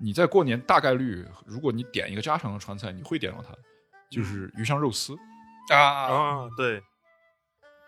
[0.00, 3.54] 你在过年大概率，如果你点一个家常的川菜，你会点到它，
[4.10, 5.16] 就是鱼香肉丝。”
[5.70, 6.82] 啊，啊，对，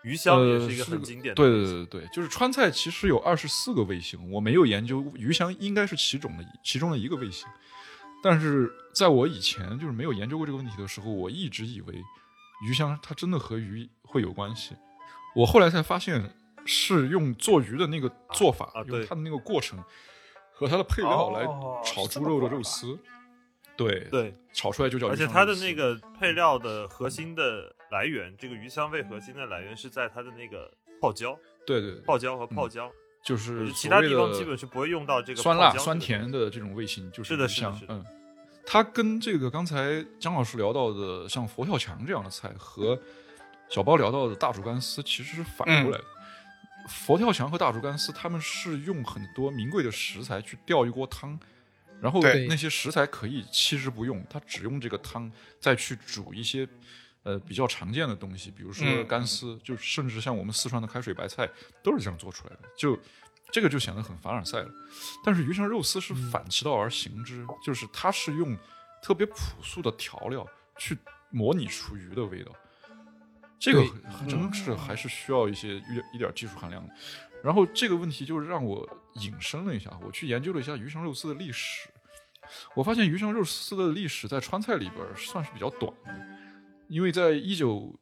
[0.03, 1.35] 鱼香也呃是一个很经典的。
[1.35, 7.47] 对对对对，就是川菜其实有二十四个味型，我没有研究，鱼香应该是其中的其中的一个味型。
[8.21, 11.95] 但是在我以前就是没有研究过这个问题的时候，我一直以为
[12.67, 14.75] 鱼香它真的和鱼会有关系。
[15.35, 16.31] 我后来才发现，
[16.65, 18.99] 是用做鱼的那个做法，啊对。
[18.99, 19.83] 用它的那个过程
[20.51, 22.97] 和它的配料来哦炒猪肉的肉丝。
[23.77, 31.35] 对，对，炒出来就叫鱼而且它的那个配料的核心的来源，这个鱼香味核心的来源是在它的那个泡椒、
[31.65, 32.91] 对对对，泡椒和泡椒，
[33.23, 37.93] 就是其他地方基本是不会用到这个酸辣、酸甜的这种味型，就是是的是的是的。
[37.95, 38.05] 嗯，
[38.65, 42.99] 它跟这个刚才姜老师聊到的像佛跳墙这样的菜和
[43.67, 45.85] 小包聊到的大煮干丝其实是反嗯。
[45.85, 46.05] 过来的。
[46.87, 51.39] 佛跳墙和大竹干丝，他们是用很多名贵的食材去吊一锅汤，
[52.01, 56.67] 然后那些食材可以弃之不用，他只用这个汤再去煮一些
[57.23, 61.47] 呃比较常见的东西，比如说嗯干丝，就甚至像我们四川的开水白菜
[61.83, 62.97] 都是这样做出来的，就
[63.51, 64.69] 这个就显得很凡尔赛了。
[65.23, 68.57] 但是鱼香肉丝是反其道而行之，就是它是用
[69.03, 70.97] 特别朴素的调料去
[71.29, 72.51] 模拟出鱼的味道。
[73.61, 73.85] 这个
[74.27, 76.91] 真是还是需要一些一点一点技术含量的。
[77.43, 81.87] 然后这个问题就是让我引申了一下，我去研究了一下鱼香肉丝的历史。
[82.73, 86.27] 我发现鱼香肉丝的历史在川菜里边算是比较短的，
[86.87, 87.97] 因为在一九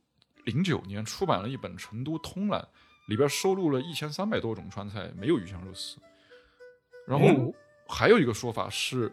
[0.45, 2.61] 零九年出版了一本《成都通览》，
[3.09, 5.97] 里边收录了一千三百多种川菜，没有鱼香肉丝。
[7.05, 7.53] 然后
[7.87, 9.11] 还有一个说法是，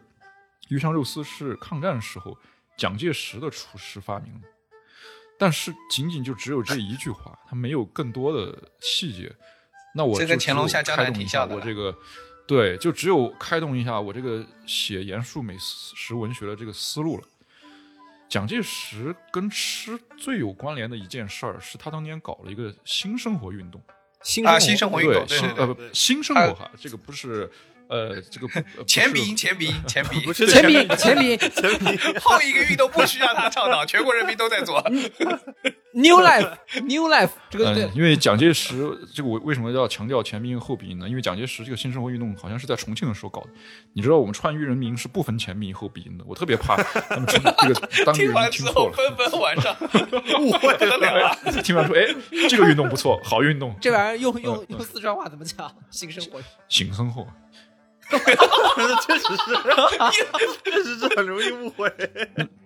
[0.69, 2.37] 鱼香肉丝是抗战时候
[2.75, 4.47] 蒋介石的厨师发明的，
[5.37, 9.31] 但是仅仅就只有这一句话，它没有更多的细节。
[9.93, 11.97] 那我就这跟乾隆下江南开动一下挺像的我这个，
[12.47, 17.23] 对，就只有开动一下我这个写严肃美食文学的这个思路了。
[18.29, 23.81] 蒋介石跟吃最有关联的一件事儿，是他当年搞了一个新生活运动。
[23.87, 27.49] 啊，新生新生活运动，对呃不新生活哈，这个不是
[27.89, 28.47] 呃这个
[28.85, 31.39] 前鼻音前鼻音，前鼻音，前鼻音，不是前鼻音前鼻音
[32.21, 34.83] 后一个运动不需要他倡导，全国人民都在做。
[35.93, 38.75] New Life New Life 这个对嗯，因为蒋介石
[39.15, 41.09] 这个我为什么要强调前鼻音后鼻音呢？
[41.09, 43.49] 因为蒋介石这个新生活运动好像是在重庆的时候搞的。
[43.93, 49.75] 你知道我们川渝人民是不分前鼻音后鼻音的，我特别怕他们重这个 当地听人完之后，民听错了，纷纷晚上
[50.45, 51.61] 误会不得了了。
[51.63, 52.05] 听完说哎
[52.47, 55.73] 这个运动不错，好运动，这玩意儿用用用四川话怎么讲？
[55.89, 57.25] 新生活新生活。
[59.05, 59.43] 确实是，
[60.63, 61.91] 确实是很容易误会。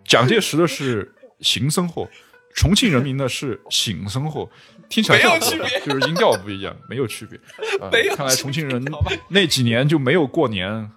[0.05, 2.07] 蒋介石的是行生活，
[2.53, 4.49] 重庆人民的是醒生活，
[4.89, 7.39] 听起来没有区别就是音调不一样，没有区别。
[7.79, 8.83] 啊 没有看来重庆人
[9.29, 10.69] 那几年就没有过年，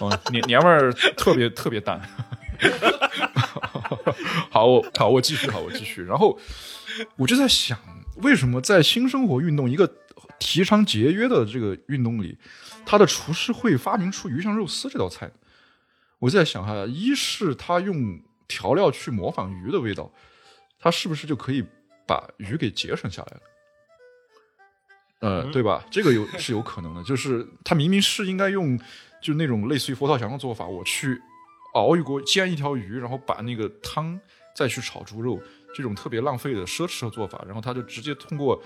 [0.00, 2.00] 哦，年年味儿特别特别淡。
[4.50, 6.02] 好，我好，我继续，好，我继续。
[6.02, 6.38] 然后
[7.16, 7.78] 我就在想，
[8.16, 9.90] 为什么在新生活运动一个
[10.40, 12.36] 提倡节约的这个运动里，
[12.84, 15.30] 他的厨师会发明出鱼香肉丝这道菜？
[16.18, 20.10] 我在想哈，一是他用调料去模仿鱼的味道，
[20.78, 21.64] 他是不是就可以
[22.06, 23.40] 把鱼给节省下来了？
[25.20, 25.84] 呃，嗯对吧？
[25.90, 28.78] 这个有是有可能的，就是他明明是应该用
[29.22, 31.20] 就那种类似于佛跳墙的做法，我去
[31.74, 34.18] 熬一锅煎一条鱼，然后把那个汤
[34.56, 35.38] 再去炒猪肉，
[35.74, 38.60] 这种特别浪费的奢侈的做法，然后他就直接通过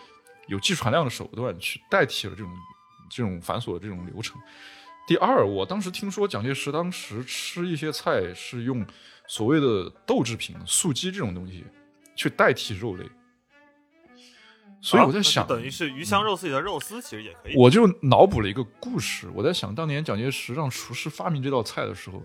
[0.49, 2.53] 有技术含量的手段去代替了这种
[3.11, 4.41] 这种繁琐的这种流程。
[5.07, 8.87] 第二，我当时听说蒋介石当时吃一些菜是用
[9.27, 11.65] 所谓的豆制品、素鸡这种东西
[12.17, 13.05] 去代替肉类，
[14.81, 17.57] 所以我在想，啊等于是鱼香肉丝里的肉丝，其实也可以。
[17.57, 19.29] 我就脑补了一个故事。
[19.35, 22.23] 我在想，当年蒋介石让厨师发明这道菜的时候，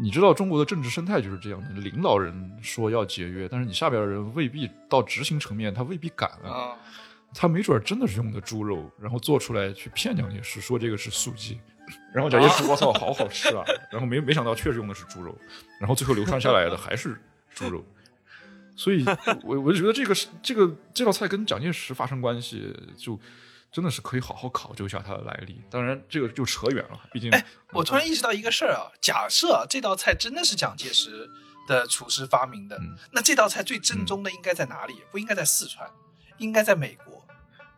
[0.00, 6.50] 你知道中国的政治生态就是这样的：领导人说要节约，但是你下边的人未必到执行层面，他未必敢啊。
[6.50, 6.76] 啊，
[7.34, 11.60] 他没准儿真的是用的猪肉，然后做出来去骗蒋介石说这个是素鸡，
[12.12, 15.36] 然后蒋介石我操好好吃啊， 然后没没想到确实用的是猪肉，
[15.78, 17.16] 然后最后流传下来的还是
[17.54, 17.84] 猪肉，
[18.74, 19.04] 所以
[19.44, 23.16] 我我就觉得这个是这个这道菜跟蒋介石发生关系，就
[23.72, 25.62] 真的是可以好好考究一下它的来历。
[25.70, 31.28] 当然这个就扯远了，毕竟哎我突然意识到一个事儿啊，假设啊这道菜真的是蒋介石
[31.68, 35.02] 的厨师发明的，嗯那这道菜最正宗的应该在哪里？
[35.10, 35.88] 不应该在四川，
[36.38, 37.26] 应该在美国。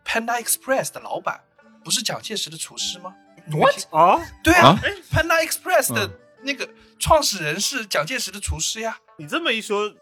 [0.05, 1.43] Panda Express 的老板
[1.84, 3.14] 不是蒋介石的厨师吗
[3.51, 3.86] What？
[3.90, 4.80] 啊，对啊啊
[5.11, 6.68] ，Panda Express 的嗯那个
[6.99, 8.99] 创始人是蒋介石的厨师呀。
[9.18, 9.95] 你这么一说，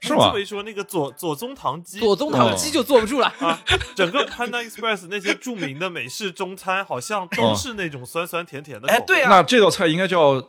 [0.00, 3.32] 是吗你这么一说，那个左左宗棠鸡，左宗棠鸡就坐不住了。
[3.40, 3.58] 啊，
[3.94, 8.98] 整个 Panda Express 那些著名的美式中餐，好像都是那种酸酸甜甜的口味。
[8.98, 10.40] 哎，对啊，那这道菜应该叫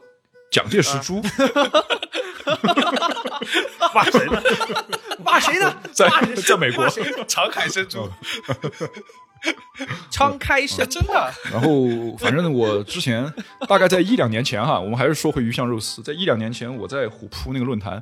[0.52, 1.22] 蒋介石猪，
[3.94, 4.42] 骂谁呢？
[5.24, 5.76] 骂谁呢？
[5.92, 6.10] 在
[6.46, 6.88] 在美国？
[7.28, 8.10] 长海生猪，
[10.10, 13.32] 敞开哎生真的然后，反正我之前
[13.68, 18.02] 大概在一两年前哈，我们还是说回鱼香肉丝，在一两年前，我在虎扑那个论坛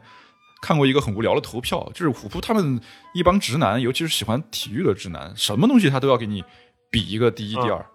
[0.66, 2.82] 看过一个很无聊的投票，就是虎扑他们
[3.14, 6.44] 一帮直男，尤其是喜欢体育的直男，什么东西他都要给你
[6.90, 7.86] 比一个第一、第二，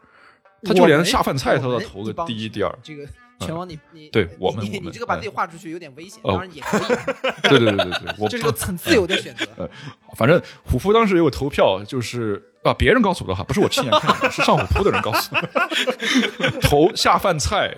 [0.62, 2.72] 他就连下饭菜他都要投个第一、第二。
[2.80, 3.04] 这个
[3.40, 6.34] 全网你你对我们我们你你这个把哎自己画出去有点危险，哦。
[6.34, 6.96] 当然也可以，
[7.50, 9.68] 对对对对对，我这是个很自由的选择。
[10.14, 16.60] 反正虎扑当时有投票，就是啊，别人告诉我的哈，不是我亲眼看的，是上虎扑的人告诉我的。
[16.62, 17.76] 投下饭菜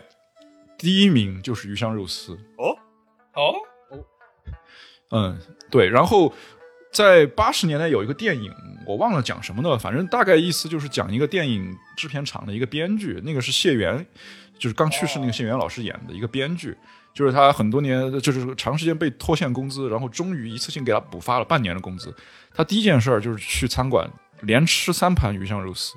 [0.77, 2.77] 第一名就是鱼香肉丝，哦？
[3.35, 3.55] 哦，
[5.13, 5.39] 嗯，
[5.71, 5.89] 对。
[5.89, 6.33] 然后
[6.93, 8.53] 在八十年代有一个电影，
[8.87, 14.05] 我忘了讲什么的，反正大概意思就是讲一个电影制片厂的一个编剧，那个是谢元，
[14.59, 16.77] 就是刚去世那个谢元老师演的一个编剧。
[17.15, 22.11] 就是他很多年，就是长时间被拖欠工资，然后终于一次性给他补发了半年的工资。
[22.55, 24.11] 他第一件事儿就是去餐馆
[24.41, 25.93] 连吃三盘鱼香肉丝，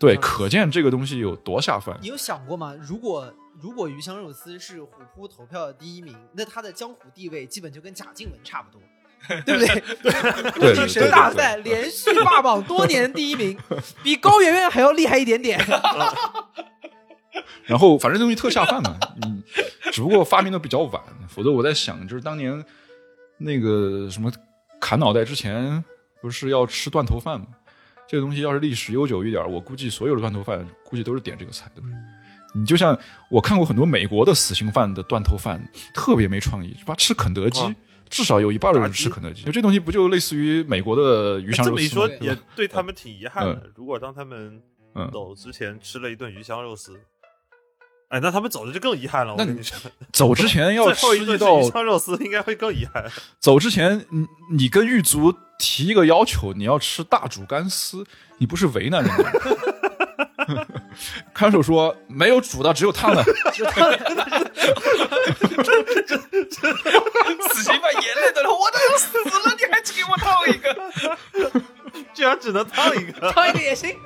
[0.00, 1.96] 对， 可见这个东西有多下饭。
[2.02, 2.74] 你有想过吗？
[2.80, 8.80] 如果如果鱼香肉丝是虎扑投票的第一名，那他的江湖地位基本就跟贾静雯差不多，
[9.44, 9.80] 对不对？
[10.60, 13.58] 对 女神大赛连续霸榜多年第一名，
[14.02, 15.60] 比高圆圆还要厉害一点点。
[17.64, 19.42] 然后反正东西特下饭嘛，嗯，
[19.92, 22.64] 只不过发明的比较晚，否则我在想，就是当年
[23.38, 24.30] 那个什么
[24.80, 25.82] 砍脑袋之前，
[26.20, 27.46] 不是要吃断头饭吗？
[28.08, 31.82] 这个东西要是历史悠久一点，我估计所有的断头饭估计都是点这个菜的。
[32.54, 32.98] 你就像
[33.30, 35.62] 我看过很多美国的死刑犯的断头饭，
[35.94, 36.94] 特别没创意，吧？
[36.94, 37.60] 吃肯德基。
[37.60, 37.74] 啊
[38.12, 42.26] 至少有一半的人吃肯德基，就这东西不就类似于美国的鱼香肉丝这么一说？
[42.26, 43.70] 也对他们挺遗憾的。
[43.74, 44.60] 如果当他们
[44.94, 46.92] 嗯走之前吃了一顿鱼香肉丝，
[48.10, 49.32] 哎，那他们走的就更遗憾了。
[49.32, 53.10] 我那你跟你说， 走之前要吃一道一顿鱼香肉丝，应该会更遗憾。
[53.40, 54.26] 走之前，你
[54.58, 58.04] 你跟狱卒提一个要求，你要吃大煮干丝，
[58.36, 59.30] 你不是为难人吗？
[61.34, 63.22] 看守说没有煮的，只有烫的。
[67.52, 71.60] 死刑犯眼泪都流，我都要死了，你还只给我烫一个？
[72.14, 73.32] 居然只能烫一个。
[73.32, 73.96] 烫一个也行。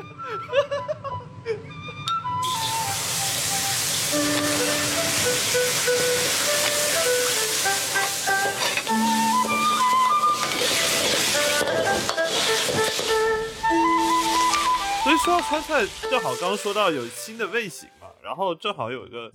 [15.26, 19.28] 说到川菜，正好刚刚说到有新的味型嘛，然后正好有一个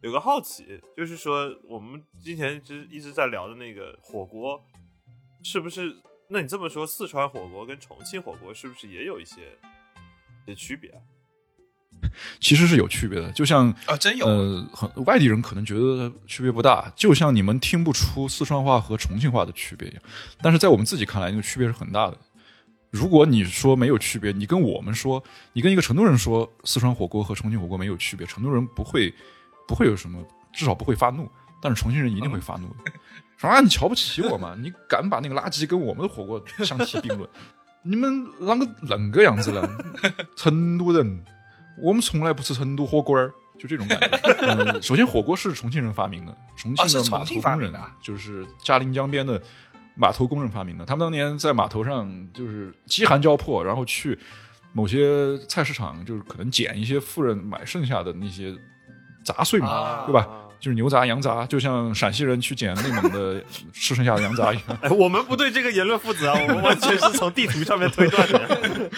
[0.00, 4.60] 有个好奇，就是说我们之前一直一直在聊的那个火锅，
[5.44, 5.94] 是不是？
[6.30, 9.56] 那你这么说，四川火锅跟重庆火锅是不是也有一些
[10.46, 10.98] 一些区别啊？
[12.40, 20.02] 其实是有区别的，就像啊，真有，呃，很外地人可能觉得区别不大，就像你们听不出四川话和重庆话的区别一样，
[20.42, 22.18] 但是在我们自己看来，那个区别是很大的。
[22.90, 25.22] 如果你说没有区别，你跟我们说，
[25.52, 29.12] 你跟一个成都人说四川火锅和重庆火锅没有区别，成都人不会
[29.66, 30.22] 不会有什么，
[30.52, 31.30] 至少不会发怒，
[31.60, 32.90] 但是重庆人一定会发怒的。
[33.36, 34.56] 说啊，你瞧不起我嘛？
[34.58, 37.28] 你敢把那个垃圾跟我们的火锅相提并论？
[37.84, 39.68] 你们啷个恁个样子呢？
[40.34, 41.24] 成都人，
[41.82, 44.06] 我们从来不吃成都火锅儿，就这种感觉。
[44.40, 49.40] 嗯，首先火锅是重庆人发明的，重庆的码头工人、啊就是嘉陵江边的
[49.96, 50.84] 码头工人发明的。
[50.84, 54.18] 他们当年在码头上就是饥寒交迫，然后去
[54.72, 58.54] 某些菜市场，就是可能捡一些富人买剩下的那些
[59.24, 60.28] 杂碎嘛，啊对吧？
[60.58, 63.44] 就是牛杂、羊杂，就像陕西人去捡内蒙的
[63.74, 64.64] 吃剩下的羊杂一样。
[64.80, 68.90] 哎，我们不对这个言论负责啊，我们完全是从地图上面推断的。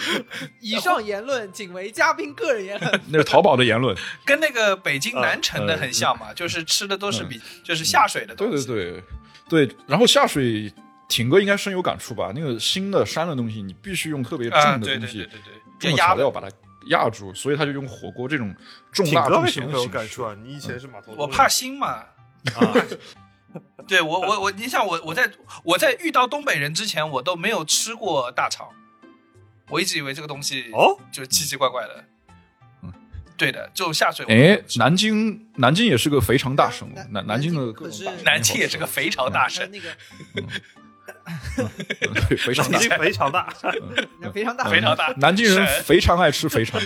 [0.61, 2.99] 以上言论仅为嘉宾个人言论。
[3.11, 3.93] 那是淘宝的言论。
[4.25, 8.65] 跟那个北京南城的很像嘛，就是吃的都是比就是下水的对东西。
[8.65, 9.01] 对对
[9.49, 10.71] 对对，然后下水，
[11.09, 12.31] 挺哥应该深有感触吧？
[12.33, 16.15] 那个新的山的东西，你必须用特别啊，重的东西，对对对对对，重的要压的。
[16.15, 16.49] 调料把它
[16.87, 18.55] 压住，所以他就用火锅这种
[18.91, 19.97] 重挺辣重哥为什么有咸的形式。
[19.97, 20.35] 感触啊？
[20.41, 21.87] 你以前是码头我怕腥嘛。
[22.55, 22.73] 啊，
[23.87, 25.29] 对我我我，你想我我在
[25.63, 28.69] 我在遇到东北人之前，我都没有吃过大肠，
[29.69, 32.05] 我一直以为这个东西哦，就奇奇怪怪的。
[32.83, 32.93] 嗯，
[33.35, 39.89] 对的，就下水我哎，南京南京也是个肥肠大省，南南南京的各可是种大南京也是个肥肠大呃省，那个
[42.27, 43.53] 对肥肠大已经非常大。
[44.19, 44.69] 那非常大。
[44.69, 45.13] 肥肠大。
[45.17, 46.79] 南京人省非常爱吃肥肠，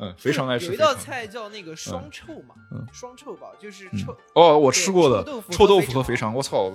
[0.00, 0.94] 嗯，非常爱吃有一道。
[0.94, 4.16] 菜叫那个双臭嘛嗯，双臭吧，就是嗯臭。
[4.34, 6.72] 哦，我吃过的臭豆腐和臭豆腐肥肠和肥肠，我操，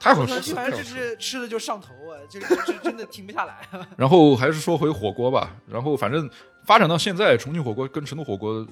[0.00, 0.56] 太好我吃了！
[0.56, 3.68] 反正就是吃的就上头啊，这个这真的停不下来。
[3.96, 6.28] 然后还是说回火锅吧，然后反正
[6.64, 8.66] 发展到现在，重庆火锅跟成都火锅，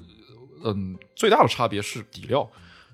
[0.64, 2.48] 嗯，最大的差别是底料。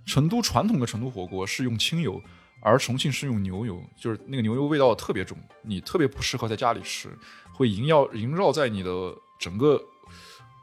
[0.04, 2.20] 成都传统的成都火锅是用清油，
[2.62, 7.08] 而重庆是用牛油，就是那个牛油味道特别重，你特别不适合在家里吃，
[7.52, 9.82] 会萦绕萦绕在你的整个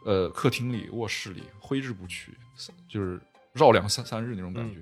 [0.06, 2.32] 呃客厅里、卧室里，挥之不去，
[2.88, 3.20] 就是
[3.54, 4.82] 绕两三三日那种感觉。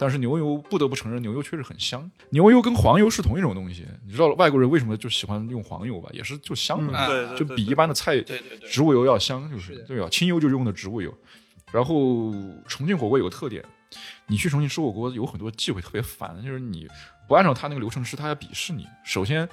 [0.00, 2.08] 但是牛油不得不承认，牛油确实很香。
[2.30, 6.08] 牛油跟黄油是同一种东西，你知道外国人为什么就喜欢用黄油吧？
[6.12, 8.20] 也是就香嘛，就比一般的菜
[8.70, 10.08] 植物油要香，就是对吧？
[10.08, 11.12] 清油就用的植物油。
[11.72, 12.32] 然后
[12.68, 13.64] 重庆火锅有个特点，
[14.26, 16.86] 你去重庆吃火锅有很多忌讳特别烦，就是你
[17.26, 18.86] 不按照他那个流程吃，他要鄙视你。
[19.04, 19.48] 首先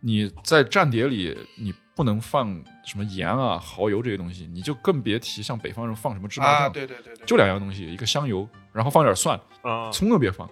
[0.00, 10.48] 你在蘸碟里你不能放什么盐啊、蚝油这些东西，你就更别提像北方人放什么芝麻酱，啊，对对对对，就两样东西，一个香油，然后放点蒜，啊，葱都别放，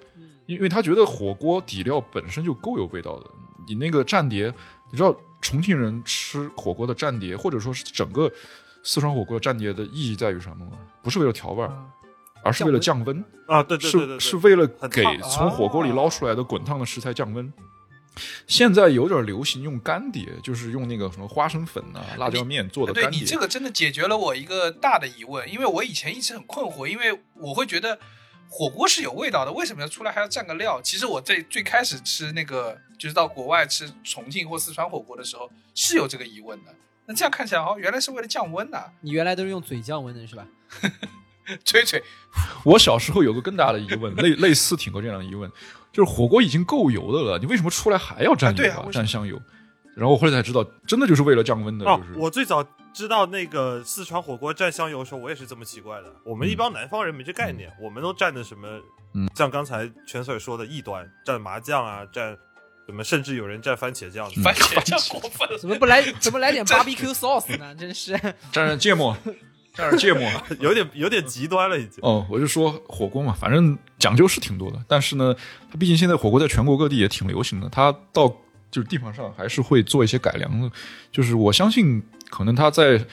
[0.46, 3.30] 因为他觉得火锅底料本身就够有味道的。
[3.68, 4.52] 你那个蘸碟，
[4.90, 8.30] 你知道重庆人吃火锅的蘸碟，或者说是整个
[8.82, 10.78] 四川火锅蘸碟的意义在于什么吗？
[11.02, 11.72] 不是为了调味儿，
[12.46, 17.52] 而是为了降温，啊，对对对对对，是是为了给从火锅里捞出来的滚烫的食材降温。
[18.46, 23.10] 现在有点流行用干碟，就是用那个什么花生粉啊、辣椒面做的干碟。
[23.10, 27.98] 对你这个真的解决了我一个大的疑问，因为我以前一直很困惑，因为我会觉得
[28.48, 30.80] 火锅是有味道的，为什么要出来还要蘸个料？
[30.80, 36.74] 其实我在最开始吃那个，就是到国外吃重庆或四川火锅的时候是有这个疑问的。
[37.04, 40.46] 那这样看起来，哦，原来是为了降温呐、你原来都是用嘴降温的是吧？
[41.64, 42.02] 吹吹，
[42.64, 45.50] 我小时候有个更大的疑问，类类似挺过这样的疑问，
[45.92, 49.40] 就是火锅已经够油的了，你为什么出来还要蘸油啊蘸香油？
[49.94, 56.12] 然后我后来才知道，真的就是为了降温的，哦就是、，我最早知道那个四川火锅蘸香油的时候，我也是这么奇怪的。
[56.22, 58.68] 我们一帮南方人没这概念，我们都蘸的什么？
[59.14, 62.36] 嗯，像刚才全 Sir 说的异端，蘸麻酱啊，蘸
[62.84, 64.30] 什么，甚至有人蘸番茄酱。
[64.42, 65.56] 番茄酱过分了。
[65.56, 67.74] 怎么不来 怎么来点 barbecue sauce 呢？
[67.74, 68.12] 真是
[68.52, 69.16] 蘸着芥末，
[69.76, 70.22] 蘸着芥末。
[70.60, 71.98] 有点 有点极端了，已经。
[72.02, 75.34] 哦，我就说火锅嘛，反正讲究是挺多的，但是呢，
[75.70, 78.28] 它毕竟现在火锅在全国各地也挺流行的，它到
[78.70, 80.70] 就是地方上还是会做一些改良的。
[81.12, 83.04] 就是我相信，可能它在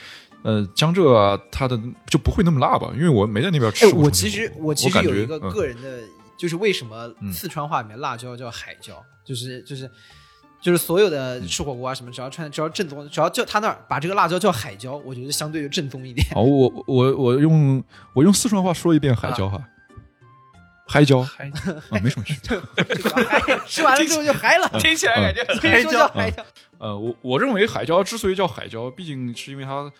[0.42, 4.02] 呃江浙啊，它的就不会那么辣吧，因为我没在那边吃哎，过。
[4.02, 6.00] 我其实我其实有一个嗯个人的，
[6.36, 9.90] 就是为什么嗯四川话里面辣椒叫海椒，就是就是就是
[10.78, 16.26] 所有的吃火锅啊什么，只要川只要正宗，只要叫他那儿把这个辣椒叫海椒，我觉得相对就正宗一点。
[16.34, 17.84] 哦，我我我用
[18.14, 19.62] 我用四川话说一遍海椒哈，
[20.86, 21.48] 海椒还
[21.90, 22.58] 啊，没什么区别。
[23.66, 26.42] 吃完了之后就嗨了，听起来感觉很所以说叫海椒。
[26.78, 29.92] 呃，我我认为海椒之所以叫海椒，毕竟是因为它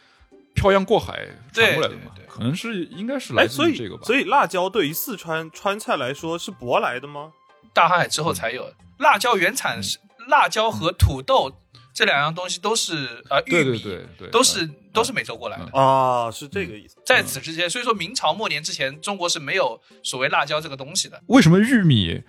[0.55, 4.03] 漂洋过海传过来的嘛对对对，可能是应该是来自于这个吧。
[4.05, 7.33] 所以辣椒对于四川川菜来说是舶来的吗？
[7.73, 8.75] 大航海之后才有的。
[8.99, 9.99] 辣椒原产是
[10.29, 11.51] 辣椒和土豆
[11.93, 15.71] 这两样东西都是呃玉对对米，对对，都是都是美洲过来的。
[15.79, 16.97] 啊，是这个意思。
[17.07, 21.23] 在此之前，所以说明朝末年之前，中国是没有所谓辣椒这个东西的。
[21.27, 22.23] 为什么玉米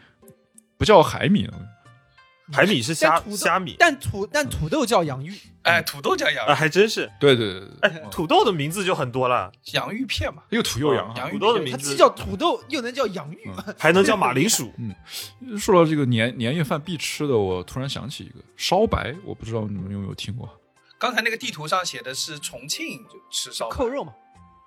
[0.77, 1.53] 不叫海米呢？
[2.53, 5.33] 海米是虾虾米，但土但土豆叫洋芋，
[5.63, 7.09] 哎，土豆叫洋芋，还真是。
[7.19, 11.13] 对对对对，哎，土豆的名字就很多了，洋芋片嘛，又土幼羊啊。
[11.17, 13.49] 洋芋土豆的片它名字既叫土豆又能叫洋芋。
[13.77, 14.71] 还能叫马铃薯。
[14.77, 14.93] 嗯
[15.57, 20.49] 说到这个年年夜饭必吃的，我突然想起一个烧白，我不知道你们有没有听过。
[20.97, 24.13] 刚才那个地图上写的是重庆就吃烧烤扣肉嘛，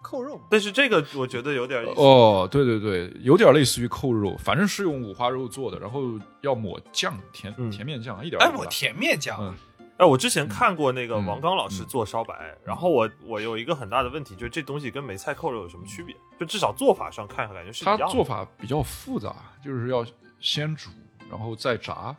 [0.02, 0.40] 扣肉。
[0.50, 2.00] 但是这个我觉得有点意思。
[2.00, 6.02] 哦，对对对，有点类似于扣肉，反正是用五花肉做的，然后
[6.40, 9.54] 要抹酱，甜嗯甜面酱，一点哎，儿不辣我甜面酱，嗯
[9.98, 16.14] 哎，我之前看过那个嗯王刚老师做烧白，然后我我有一个很大的问题，就是这东西跟梅菜扣肉有什么区别？
[16.38, 18.14] 就至少做法上看，感觉是一它样的。
[18.14, 19.34] 做法比较复杂，
[19.64, 20.06] 就是要
[20.38, 20.88] 先煮，
[21.28, 22.14] 然后再炸，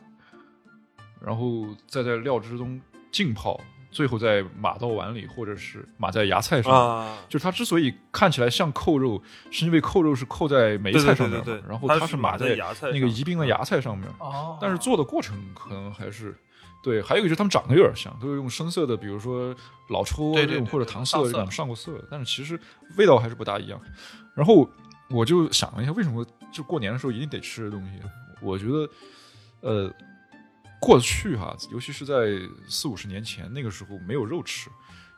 [1.24, 2.78] 然后再在料汁中
[3.10, 3.58] 浸泡，
[3.90, 6.72] 最后在码到碗里，或者是码在芽菜上。
[6.72, 14.08] 啊，就是它之所以看起来像扣肉，是因为扣肉是扣在梅菜上面嘛，对对对，然后它是码在芽菜那个宜宾的芽菜上面。
[14.18, 16.36] 哦但是做的过程可能还是
[16.82, 19.54] 对，还有一个就是他们长得有点像，都是用深色的，比如说
[19.88, 22.58] 老抽啊对或者糖色色这种上过色的，但是其实
[22.96, 23.80] 味道还是不大一样。
[24.34, 24.68] 然后
[25.10, 28.00] 我就想了一下，为什么就过年的时候一定得吃的东西？
[28.40, 28.88] 我觉得，
[29.60, 29.92] 呃，
[30.80, 34.70] 过去哈，尤其是在四五十年前，那个时候没有肉吃，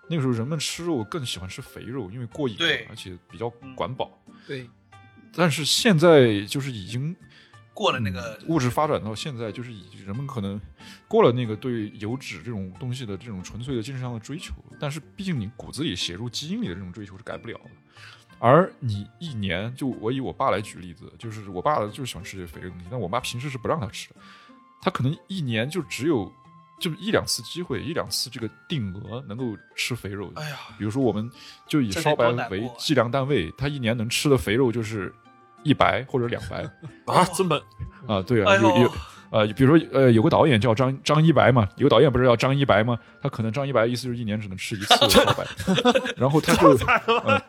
[0.09, 4.11] 那个时候人们吃肉更喜欢吃肥肉，因为过瘾，对而且比较管饱。
[4.45, 4.69] 对，
[5.33, 7.15] 但是现在就是已经
[7.73, 10.61] 过了那个物质发展到现在，就是以人们可能
[11.07, 17.71] 过了那个对油脂这种东西的这种纯粹的精神上的追求，但是毕竟你骨子里写入基因里的这种追求是改不了的。
[18.41, 24.17] 而你一年，就我以我爸来举例子，就是我爸就是喜欢吃这些肥的东西，但我妈平时是不让他吃的，
[24.83, 26.31] 他可能一年就只有
[26.81, 30.33] 就一两次机会，一两次这个定额能够吃肥肉。
[30.35, 31.31] 哎呀，比如说，我们
[31.69, 35.15] 就以烧白为计量单位，他一年能吃的肥肉就是
[35.63, 36.65] 一白或者两白
[37.07, 37.55] 啊，这么
[38.09, 38.93] 啊，对啊，有有
[39.31, 42.99] 呃，比如说呃，有个导演叫张张一白嘛，有个导演不是叫张一白吗？
[43.23, 45.47] 他可能张一白意思就是一年只能吃一次 烧白，
[46.17, 46.77] 然后他就
[47.25, 47.41] 嗯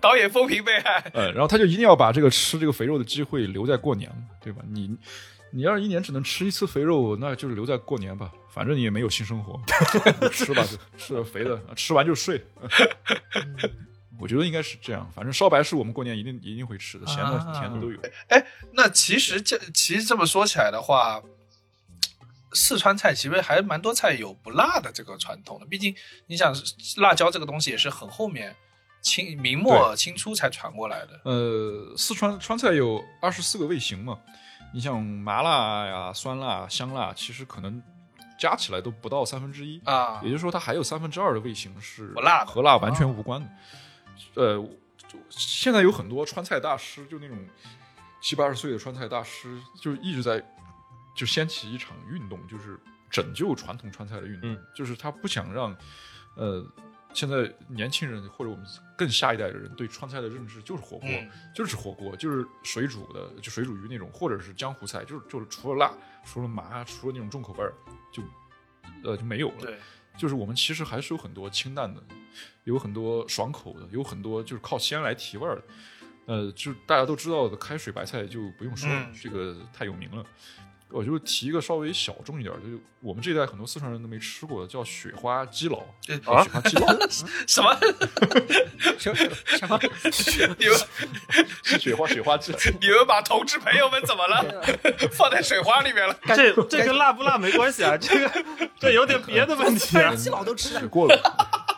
[0.00, 1.10] 导演风评被害。
[1.12, 4.62] 呃，然后他就一定要把这个吃这个肥肉的机会留在过年嘛，对吧？
[4.70, 4.96] 你
[5.52, 9.60] 你要是一年只能吃一次肥肉，那就是留在过年吧，反正你也没有性生活，
[10.32, 10.64] 吃吧
[10.96, 12.44] 吃了肥的，吃完就睡。
[14.18, 17.98] 我觉得应该是这样，反正烧白是我们过年一定一定会吃的，咸的啊甜的都有。
[18.28, 21.22] 哎那其实这其实这么说起来的话，
[22.52, 25.66] 四川菜其实还蛮多菜有不辣的这个传统的。
[25.66, 25.94] 毕竟
[26.26, 26.54] 你想，
[26.98, 28.54] 辣椒这个东西也是很后面
[29.00, 31.20] 清明末清初才传过来的。
[31.24, 34.18] 呃，四川川菜有二十四个味型嘛，
[34.72, 37.82] 你像麻辣呀、酸辣、香辣，其实可能
[38.38, 42.14] 加起来都不到三分之一，啊也就是说它还有三分之二的味型是
[42.46, 43.50] 和辣完全无关的。
[44.34, 44.56] 呃，
[45.08, 47.36] 就现在有很多川菜大师，就那种
[48.20, 50.42] 七八十岁的川菜大师，就一直在
[51.14, 52.78] 就掀起一场运动，就是
[53.10, 55.76] 拯救传统川菜的运动，嗯就是他不想让
[56.36, 56.64] 呃
[57.12, 58.64] 现在年轻人或者我们
[58.96, 65.92] 更下一代的人对川菜的认知就是火锅，嗯就是火锅，就是水煮的，就水煮鱼那种，或者是江湖菜，就是就是除了辣，
[66.24, 67.72] 除了麻，除了那种重口味儿，
[68.12, 68.22] 就
[69.02, 69.56] 呃就没有了。
[69.60, 69.78] 对，
[70.16, 72.02] 就是我们其实还是有很多清淡的，
[72.64, 75.62] 有很多爽口的，有很多就是靠鲜来提味儿的。
[76.26, 80.24] 呃，就大家都知道的开水白菜就不用说了，嗯这个太有名了。
[80.90, 85.78] 我就提一个稍微小众一点，就是我们这一代很多四川人都没吃过的，叫雪花鸡佬。
[86.26, 86.86] 啊雪花鸡佬
[87.46, 87.78] 什么？
[88.98, 89.14] 什
[89.46, 89.78] 什么？
[90.58, 90.76] 你们
[91.62, 92.52] 是雪花雪花鸡。
[92.80, 94.44] 你们把同志朋友们怎么了？
[95.12, 96.16] 放在水花里面了？
[96.26, 98.44] 这这跟辣不辣没关系啊，这个
[98.80, 100.14] 这有点别的问题啊。
[100.14, 100.86] 鸡佬都吃。
[100.88, 101.16] 过了，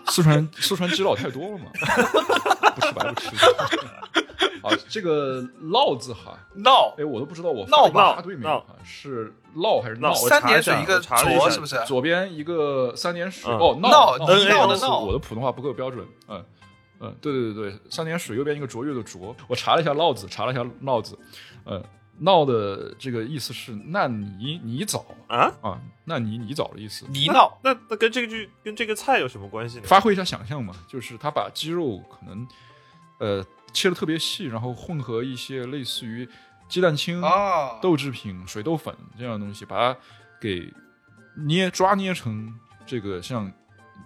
[0.06, 1.70] 四川四川鸡佬太多了嘛，
[2.74, 3.28] 不吃白不吃。
[4.62, 10.14] 啊，这个烙字哈，闹哎，我都不知道我闹吧发对没闹有哈，是烙还是闹？
[10.14, 11.84] 三点水一个我查了一下浊是不是？
[11.86, 16.44] 左边一个三点水，嗯哦，闹闹闹闹的闹我的普通话不够标准，嗯
[17.00, 21.18] 嗯，对对对对，三点水右边一个卓越的卓，我查了一下烙字，查了一下闹字，
[21.64, 21.82] 呃，
[22.18, 24.08] 闹的这个意思是烂
[24.38, 27.04] 泥泥沼啊，啊，烂泥泥沼的意思。
[27.08, 29.82] 泥闹那那跟这个剧跟这个菜有什么关系呢？
[29.84, 32.46] 发挥一下想象嘛，就是他把鸡肉可能
[33.18, 36.28] 呃切的特别细，然后混合一些类似于
[36.68, 39.98] 鸡蛋清、啊，豆制品、水豆粉这样的东西，把它
[40.40, 40.72] 给
[41.46, 42.52] 捏抓捏成
[42.86, 43.50] 这个像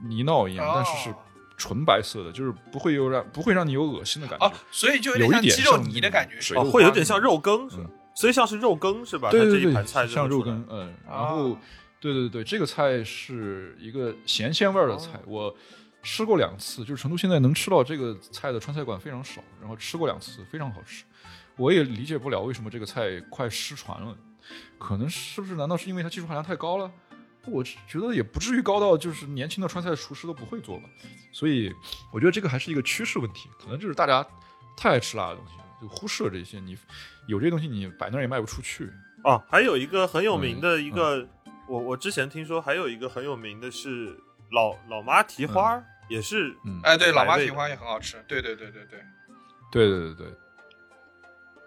[0.02, 1.14] 泥闹一样，哦但是是
[1.56, 4.46] 纯白色的，就是不会有让不会让你有恶心的感觉。
[4.46, 7.68] 哦，所以就有有一点点像鸡肉泥的感觉，哦，会有点像肉羹，
[8.14, 9.30] 所以像是肉羹是吧？
[9.30, 11.60] 对对对它这一盘菜像肉羹，嗯，然后、啊。
[11.98, 14.98] 对对对，这个菜是一个咸鲜味儿的哦。
[14.98, 15.52] 菜，我
[16.06, 21.04] 吃过两次，就是成都现在能吃到这个菜的川菜馆非常少，然后吃过两次，非常好吃。
[21.56, 24.16] 我也理解不了为什么这个菜快失传了，
[24.78, 25.56] 可能是不是？
[25.56, 26.88] 难道是因为它技术含量太高了？
[27.46, 30.84] 我觉得也不至于高到就是年轻的川菜厨师都不会做吧。
[31.32, 31.74] 所以
[32.12, 34.24] 我觉得这个还是一个趋势问题，可能就是大家
[34.76, 36.60] 太爱吃辣的东西了，就忽视了这些。
[36.60, 36.78] 你
[37.26, 38.88] 有这些东西，你摆那儿也卖不出去。
[39.24, 41.28] 哦，还有一个很有名的一嗯个，
[41.66, 44.16] 我我之前听说还有一个很有名的是
[44.52, 49.00] 老老妈蹄花儿，也是嗯，哎，对，老妈蹄花也很好吃，对对对对对，
[49.70, 50.26] 对对对对，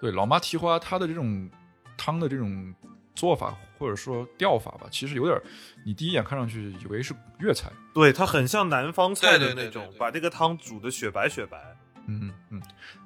[0.02, 1.50] 对老妈蹄花它的这种
[1.98, 2.74] 汤的这种
[3.16, 5.44] 做法或者说调法吧，其实有点儿
[5.86, 11.58] 你第一眼看上去以为是粤菜，对，它很像南方菜的那种，对对对对把这个汤煮的雪白雪白。
[12.08, 12.62] 嗯嗯嗯，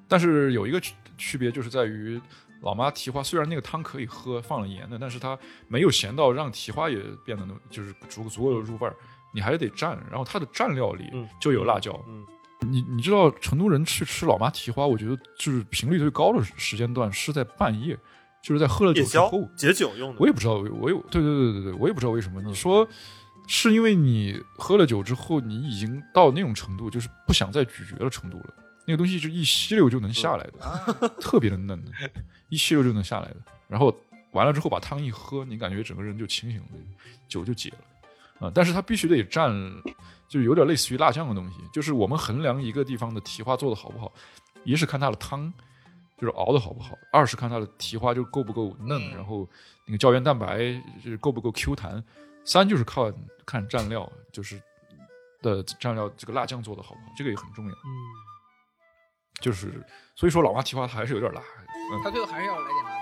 [0.08, 2.22] 但是有一个区区别就是在于。
[2.62, 8.96] 老妈蹄花虽然那个汤可以喝，放了盐的，但是它没有咸到让蹄花也变得那就是足足够的入味儿，
[9.34, 12.26] 你还得蘸，然后它的蘸料里嗯就有辣椒，嗯，
[12.62, 17.98] 你你知道成都人去吃老妈蹄花，我觉得就是频率最高的时间段是在半夜，
[18.42, 19.50] 就是在喝了酒之后。
[19.56, 20.18] 解酒用的。
[20.20, 22.42] 我也不知道，我有对对对对对，我也不知道为什么。
[22.42, 22.88] 你说
[23.48, 28.54] 是因为你喝了酒之后，你已经到那种程度，就是不想再咀嚼的程度了。
[28.86, 31.92] 那个东西就一吸溜就能下来的，特别的嫩的，
[32.50, 33.38] 一吸溜就能下来的。
[33.68, 33.96] 然后
[34.34, 36.68] 完了之后把汤一喝，你感觉整个人就清醒了，
[37.28, 37.78] 酒就解了。
[38.40, 39.82] 啊、但是它必须得蘸，
[40.28, 41.58] 就是有点类似于辣酱的东西。
[41.72, 44.12] 就是我们衡量一个地方的蹄花做的好不好，
[44.64, 45.52] 一是看它的汤，
[46.18, 49.48] 就是熬的好不好；二是看它的蹄花就够不够嫩，嗯然后
[49.86, 50.58] 那个胶原蛋白
[51.04, 52.02] 就是够不够 Q 弹；
[52.44, 53.12] 三就是靠
[53.46, 54.62] 看蘸料，就是
[55.42, 57.72] 的蘸料这个辣酱做的好不好，这个也很重要。
[57.72, 57.88] 嗯，
[59.42, 59.84] 就是
[60.16, 61.42] 所以说老妈蹄花它还是有点辣。
[61.42, 62.93] 嗯，他最后还是要来点辣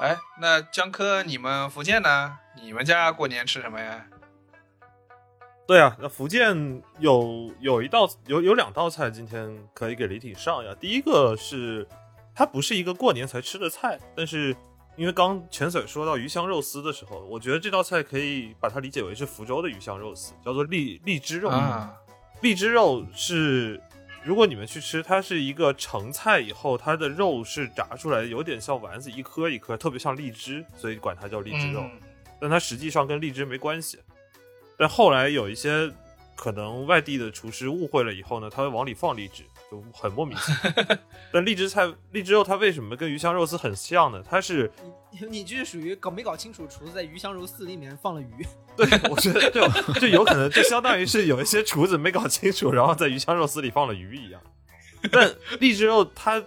[0.00, 2.36] 哎，那江科，你们福建呢？
[2.60, 4.04] 你们家过年吃什么呀？
[5.68, 10.74] 对啊，那福建有有一道有有两道菜，今天可以给李挺上呀。
[10.80, 11.86] 第一个是
[12.34, 14.56] 它不是一个过年才吃的菜，但是
[14.96, 21.48] 因为刚潜水说到鱼香肉丝的时候，我觉得这道菜可以把它理解为是福州的鱼香肉丝，叫做荔荔枝肉。
[21.48, 21.94] 啊，
[22.42, 23.80] 荔枝肉是，
[24.22, 31.80] 如果你们去吃，它是一个成菜以后，它的肉是炸出来，有点像丸子，一颗一颗，特别像荔枝，所以管它叫荔枝肉。
[31.82, 32.00] 嗯
[32.38, 33.98] 但它实际上跟荔枝没关系。
[34.76, 35.90] 但后来有一些
[36.34, 40.98] 可能外地的厨师误会了以后呢，他会往里放荔枝，就很莫名其妙。
[41.32, 44.22] 但荔枝菜、荔枝肉它为什么跟鱼香肉丝很像呢？
[44.28, 44.70] 它是
[45.10, 48.46] 你你这是属于搞没搞清楚，厨子在鱼香肉丝里面放了鱼，
[48.76, 49.68] 对，我觉得就
[50.00, 54.40] 就有可能，就相当于是有一些厨子没搞清楚，然后在鱼香肉丝里放了鱼一样。
[55.10, 56.42] 但荔枝肉它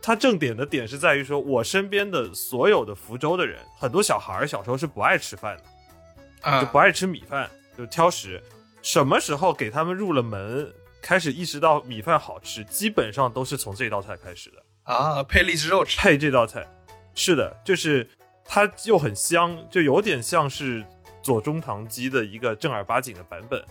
[0.00, 8.42] 它正点的点是在于说，我身边的所有的福州的人，很多小孩儿小时候是不爱吃饭的，啊就不爱吃米饭，就挑食。
[8.82, 10.72] 什么时候给他们入了门，
[11.02, 14.62] 开始意识到米饭好吃，基本上都是从这道菜开始的。
[14.84, 16.66] 啊，配荔枝肉吃，配这道菜，
[17.14, 18.08] 是的，就是
[18.44, 20.84] 它又很香，就有点像是
[21.20, 23.62] 左宗棠鸡的一个正儿八经的版本。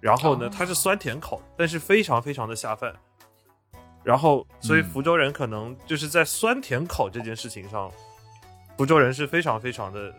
[0.00, 2.94] 然后呢，哦它是酸甜口，但是非常非常的下饭。
[4.02, 7.92] 然后，所以嗯福州人可能就是在酸甜口这件事情上，
[8.78, 10.14] 福州人是非常非常的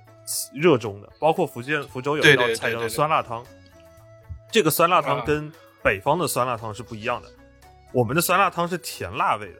[0.53, 1.09] 热衷的。
[1.19, 3.43] 包括福建福州有一道菜叫做对对对对酸辣汤，
[4.51, 5.51] 这个酸辣汤啊跟
[5.83, 7.29] 北方的酸辣汤是不一样的。
[7.93, 9.59] 我们的酸辣汤是甜辣味的，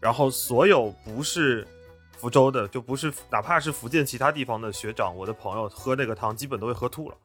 [0.00, 1.66] 然后所有不是
[2.16, 7.16] 福州的，就不是哪怕是福建其他地方的学长，我的朋友喝那个汤，基本都会喝吐了。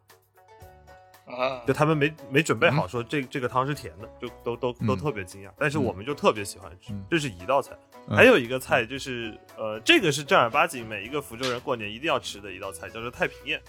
[1.28, 5.50] 啊就他们没没准备好说这、这个汤是甜的，就都都都嗯特别惊讶。
[5.58, 7.76] 但是我们就特别喜欢吃，嗯这是一道菜。
[8.08, 13.60] 嗯还有一个菜就是呃，这个是正儿八经每一个福州人过年一定要吃的一道菜，叫做太平宴。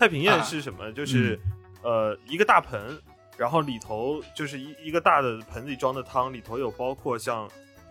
[0.00, 0.90] 太平宴啊是什么？
[0.92, 1.38] 就是、
[1.82, 3.00] 呃一个大盆，
[3.36, 7.48] 然后里头就是一一个大的盆里装的汤，里头有包括像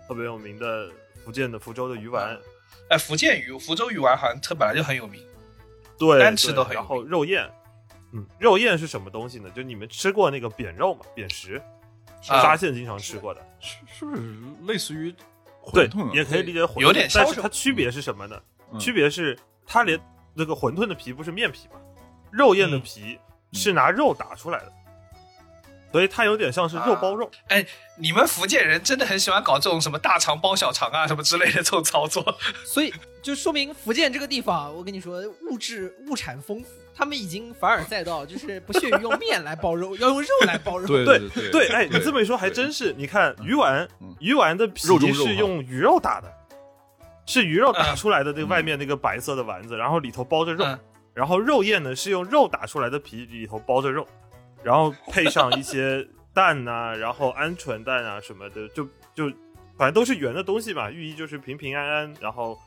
[0.08, 0.90] 特别有名的
[1.24, 2.38] 福建的福州的鱼丸，
[2.90, 5.22] 哎，福建鱼、福州鱼丸好像它本来就很有名。
[5.98, 7.50] 对，单吃都很有然后肉燕，
[8.14, 9.50] 嗯，肉燕是什么东西呢？
[9.56, 11.62] 就你们吃过那个扁肉嘛，扁食，
[12.28, 14.22] 啊沙县经常吃过的，是是不是
[14.66, 15.14] 类似于
[15.64, 18.42] 馄饨啊？，也可以理解馄饨，有点但是它区别是什么呢？
[18.72, 19.38] 嗯区别是
[19.68, 20.00] 它连
[20.34, 21.80] 那个馄饨的皮不是面皮嘛，
[22.32, 23.20] 肉燕的嗯皮
[23.52, 24.74] 是拿肉打出来的，
[25.94, 27.30] 所以它有点像是肉包肉。
[27.48, 27.66] 哎，
[27.98, 32.36] 你们福建人真的很喜欢搞这种什么大肠包小肠啊，什么之类的这种操作。
[32.66, 32.92] 所以
[33.22, 40.88] 就说明福建这个地方，我跟你说，物质物产丰富，他们已经凡尔赛到就是不屑于用面来包肉，要用肉来包肉。
[40.88, 42.92] 对对对对，哎，你这么一说还真是。
[42.98, 44.82] 你看鱼丸嗯，鱼丸的皮
[45.14, 46.28] 是用鱼肉打的，
[47.28, 50.66] 是鱼肉打嗯出来的那个外面那个白色的丸子，然后里头包着肉。
[50.66, 50.80] 嗯
[51.16, 54.08] 然后肉燕呢是用肉打出来的皮，里头包着肉，
[54.64, 58.84] 然后配上一些 蛋呐、然后鹌鹑蛋啊什么的，就
[59.14, 59.30] 就
[59.78, 62.58] 反正都是圆的东西嘛，寓意就是平平安安，然后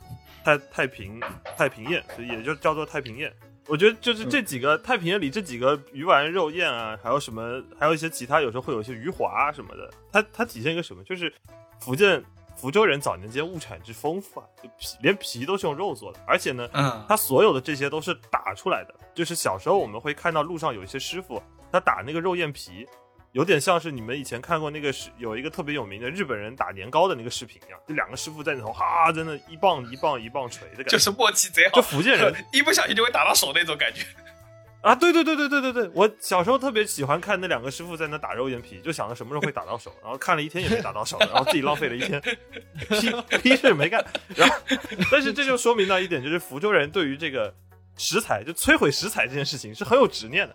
[0.45, 1.21] 太太平
[1.57, 3.33] 太平宴，所以也就叫做太平宴。
[3.69, 11.03] 我觉得就是这几个太平宴里这几个鱼丸、肉宴啊，还有什么，还有一些其他，有时候会有一些鱼滑啊什么的，它它体现一个什么？
[11.03, 11.33] 就是
[11.81, 12.23] 福建
[12.55, 18.95] 福州人早年间物产之丰富啊，就皮连皮都是用肉做的，而且呢，嗯它所有的这些都是打出来的。
[19.13, 21.43] 就是小时候我们会看到路上有一些师傅，
[21.73, 22.87] 他打那个肉燕皮，
[23.33, 30.91] 有点像是你们以前看过那个是有一个特别有名的日本人打年糕的那个视频一样，就两个师傅在那头哈，真的，一棒一棒一棒锤的感觉。
[30.91, 34.05] 就是默契贼好，就福建人 一不小心就会打到手那种感觉。
[34.83, 44.05] 啊，对对对对对对对，我小时候特别喜欢看那两个师傅在那打肉燕皮，就想着什么时候会打到手， 然后看了一天也没打到手， 然后自己浪费了一天，屁屁事没干。
[44.37, 44.55] 然后，
[45.11, 47.53] 但是这就说明到一点，就是福州人对于这个
[47.97, 50.55] 食材，就摧毁食材这件事情是很有执念的，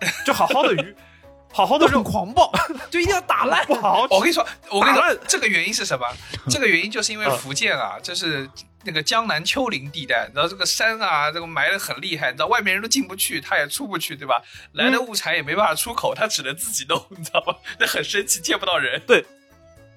[0.24, 0.94] 就好好的鱼，
[1.52, 2.52] 好好的肉，狂暴，
[2.90, 3.74] 就一定要打烂不。
[3.74, 4.06] 好好。
[4.10, 6.06] 我跟你说，我跟你，说这个原因是什么？
[6.48, 8.48] 这个原因就是因为嗯福建啊，就是
[8.84, 14.40] 那个江南丘陵地带，然后这个山啊，这个埋的很厉害，你知道外面人都进不去，他也出不去，对吧？
[14.72, 17.54] 来的物产也没办法出口，他只能自己弄，你知道吗？
[17.78, 19.00] 那很生气，见不到人。
[19.06, 19.24] 对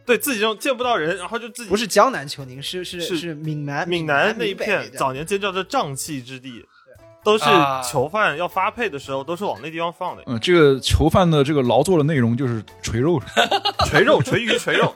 [0.05, 6.65] 对自己就见不到人，然后就自己不是江南丘陵，是是是是闽南闽南南那一片早年间叫做瘴气之地，
[7.23, 10.23] 都是啊囚犯要发配的时候都是往那地方放的。
[10.25, 13.21] 嗯，这个囚犯的这个劳作的内容就是锤肉，
[13.87, 14.93] 锤肉、锤鱼、锤肉。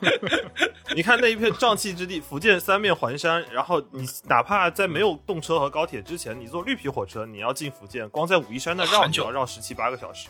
[0.96, 10.28] 你看那一片瘴气之地，福建三面环山，然后你哪怕在没有动车和高铁之前，你坐绿皮火车，你要进福建，光在武夷山那绕，就要绕十七八个小时，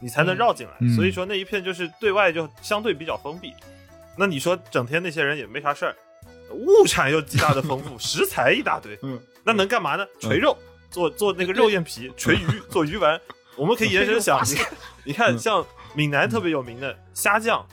[0.00, 0.72] 你才能绕进来。
[0.80, 3.52] 嗯所以说那一片就是对外就相对比较封闭。
[4.16, 5.94] 那你说整天那些人也没啥事儿，
[6.50, 10.06] 物产又极大的丰富，食材一大堆，嗯，那能干嘛呢？
[10.18, 10.56] 锤肉，
[10.96, 13.20] 做做那个肉燕皮，锤鱼，做鱼丸。
[13.54, 14.72] 我们可以延伸想， 你看，
[15.04, 15.62] 你看，像
[15.92, 17.66] 闽南特别有名的虾酱、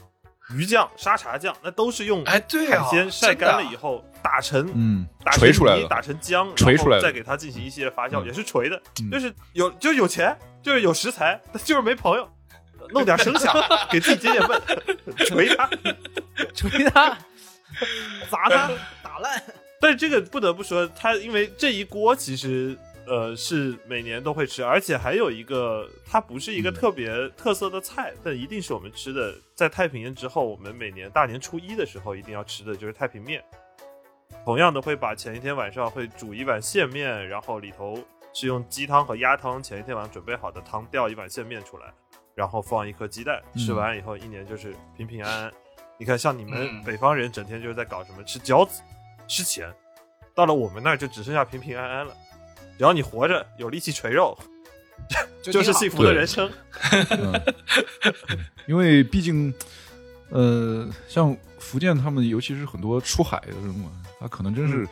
[0.50, 12.28] 鱼酱、沙茶酱，那都是用哎，对啊，海鲜晒干了以后打成嗯，打成泥锤出来了，打成浆，锤出来再给它进行一系列发酵，嗯也是锤的，嗯就是有就是有钱，就是有食材，但就是没朋友，
[12.90, 13.54] 弄点声响
[13.90, 14.60] 给自己解解闷，
[15.26, 15.70] 锤他。
[16.54, 17.16] 锤他，
[18.30, 18.70] 砸他，
[19.02, 19.42] 打烂。
[19.80, 22.76] 但是这个不得不说，它因为这一锅其实
[23.06, 29.34] 呃是每年都会吃，而且还有一个，它不是一个嗯特别特色的菜，但一定是我们吃的。
[29.54, 33.42] 在太平年之后，我们每年大年初一的时候一定要吃的就是太平面。
[34.44, 37.98] 同样的，会把前一天晚上会煮一碗线面，然后里头
[38.32, 41.92] 是用鸡汤和鸭汤前一天晚上准备好的汤调一碗线面出来，
[42.34, 45.52] 然后放一颗鸡蛋，嗯吃完以后一年就是平平安安。
[45.96, 48.82] 你看，像你们嗯北方人整天就是在搞什么吃饺子、
[49.28, 49.72] 吃钱，
[50.34, 52.12] 到了我们那儿就只剩下平平安安了。
[52.78, 54.36] 只要你活着，有力气锤肉，
[55.42, 56.50] 就是幸福的人生。
[57.10, 57.40] 嗯，
[58.66, 59.52] 因为毕竟，
[60.30, 63.90] 呃，像福建他们，尤其是很多出海的人嘛，
[64.20, 64.68] 他可能真嗯。
[64.68, 64.88] 是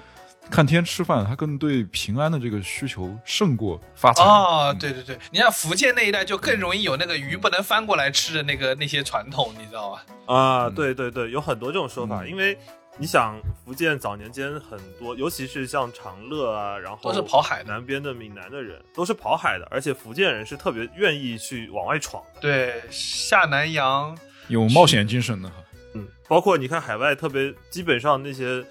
[0.51, 4.23] 看天吃饭，他更对平安的这个需求胜过发财。
[4.25, 4.79] 哦，嗯。
[4.79, 10.05] 对对对，你像福建那一带就更容易有那个鱼不能翻过来吃的那个那些传统，你知道吧？
[10.27, 10.75] 啊，嗯。
[10.75, 12.29] 对对对，有很多这种说法，嗯。
[12.29, 12.59] 因为
[12.99, 22.41] 你想，福建早年间很多，尤其是像长乐啊，然后都是跑海南边的闽南的人都是跑海的，而且福建人是特别愿意去往外闯的。
[22.41, 24.17] 对，下南洋，
[24.49, 25.57] 有冒险精神的哈。
[25.95, 28.65] 嗯，包括你看海外，特别基本上那些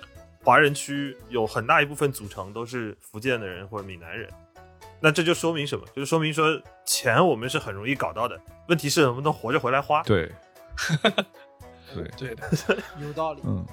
[0.43, 4.29] 华人区有很大一部分组成都是福建的人或者闽南人。
[4.99, 5.83] 那这就说明什么？
[5.95, 10.03] 就是说明说钱我们是很容易搞到的，问题是能不能活着回来花。
[10.03, 10.31] 对，
[11.91, 12.47] 对，对的，
[13.01, 13.41] 有道理。
[13.43, 13.65] 嗯，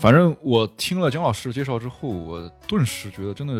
[0.00, 3.54] 反正我听了姜老师介绍之后，我顿时觉得真的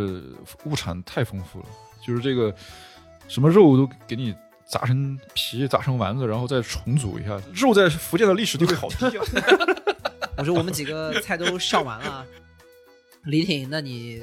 [0.64, 1.66] 物产太丰富了，
[2.02, 2.52] 就是这个
[3.28, 4.34] 什么肉都给你
[4.66, 7.38] 砸成皮、砸成丸子，然后再重组一下。
[7.52, 9.24] 肉在福建的历史地位好低啊！
[10.38, 12.24] 我说我们几个菜都上完了，
[13.24, 14.22] 李挺，那你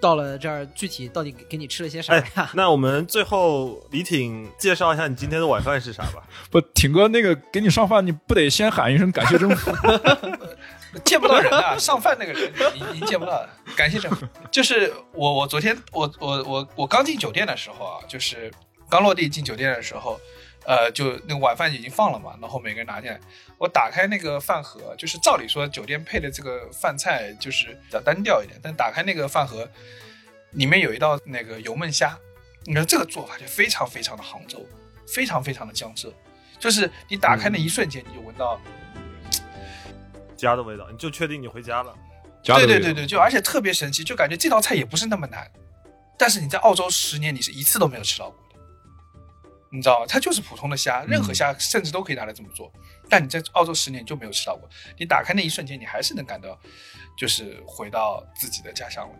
[0.00, 6.24] 到了这儿，具体到底给给你吃了些啥哎呀？，那我们最后李挺介绍一下你今天的晚饭是啥吧？
[6.50, 9.70] 不，挺哥那个给你上饭，你不得先喊一声感谢政府？
[11.04, 13.48] 见不到人啊，上饭那个人已经见不到了。
[13.76, 14.26] 感谢政府。
[14.50, 18.52] 就是我，我昨天我我我我刚进酒店的时候啊，就是
[18.88, 20.18] 刚落地进酒店的时候，
[20.64, 23.20] 呃，就那个晚饭已经放了嘛，然后每个人拿进来，
[23.58, 29.68] 我打开那个饭盒，就是照理说酒店配的这个饭菜就是比较单调一点，但打开那个饭盒，
[30.52, 32.16] 里面有一道那个油焖虾，
[32.64, 34.64] 你看这个做法就非常非常的杭州，
[35.06, 36.12] 非常非常的江浙，
[36.58, 38.60] 就是你打开那一瞬间你就闻到。
[40.36, 41.94] 家的味道，你就确定你回家了。
[42.42, 45.50] 家的味道对对对对，就而且特别神奇，就感觉这道菜也不是那么难，
[46.18, 48.60] 但是你在澳洲十年你是一次都没有吃到过的，
[49.70, 50.06] 你知道吗？
[50.08, 52.72] 它就是普通的虾，任何虾甚至都可以拿来这么做，
[53.08, 54.68] 但你在澳洲十年就没有吃到过。
[54.98, 56.56] 你打开那一瞬间，你还是能感到，
[57.18, 59.14] 就是回到自己的家乡了。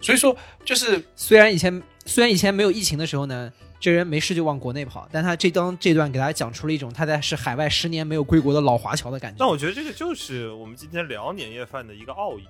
[0.00, 9.38] 所以说，就是虽然以前虽然以前没有疫情的时候呢，这人没事就往国内跑，但他这当这段给大家讲出了一种他在是海外十年没有归国的老华侨的感觉。
[9.40, 12.46] 但我觉得这个就是我们今天聊年夜饭的一个奥义。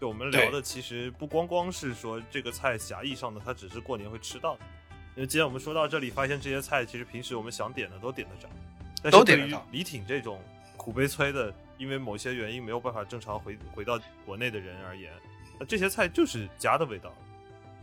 [0.00, 4.60] 就我们聊的其实不光光是说这个菜狭义上的，它只是过年会吃到的。
[5.14, 8.48] 因为今天我们说到这里，发现这些菜其实平时我们想点的都点得着，
[9.02, 10.40] 但是对于李挺这种
[10.78, 15.12] 苦悲催的，因为某些原因没有办法正常回回到国内的人而言，
[15.60, 17.14] 那这些菜就是家的味道。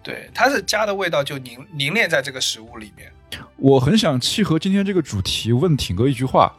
[0.01, 3.11] 对它是家的味道就凝凝练在这个食物里面。
[3.57, 6.51] 我很想契合今天这个主题，问挺哥一句话。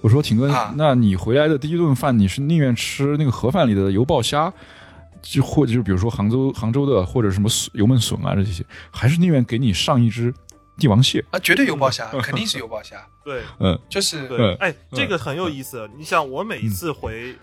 [0.00, 0.74] 我说挺哥，啊。
[0.76, 4.52] 那你回来的第一顿饭，你是宁愿吃那个盒饭里的油爆虾，
[5.22, 10.32] 就或者就是比如说杭州杭州的或者什么笋油焖笋啊这些，还是宁愿给你上一只
[10.76, 11.24] 帝王蟹？
[11.30, 14.56] 啊，绝对油爆虾， 肯定是油爆虾， 对，嗯，就是对，嗯。
[14.60, 15.88] 哎，这个很有意思。
[15.96, 17.34] 你想，我每一次回，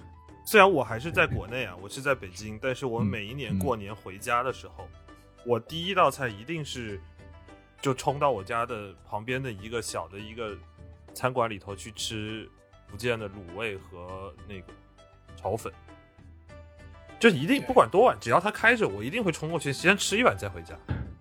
[0.46, 3.06] 虽然我还是在国内啊，我是在北京，但是我嗯。
[3.08, 3.58] 每一年嗯。
[3.58, 4.88] 过年回家的时候，
[5.46, 7.00] 我第一道菜一定是
[7.82, 10.56] 就冲到我家的旁边的一个小的一个
[11.14, 12.48] 餐馆里头去吃
[12.90, 14.68] 福建的卤味和那个
[15.36, 15.72] 炒粉。
[17.20, 20.76] 就一定不管多晚，只要他开着，我一定会冲过去先吃一碗再回家。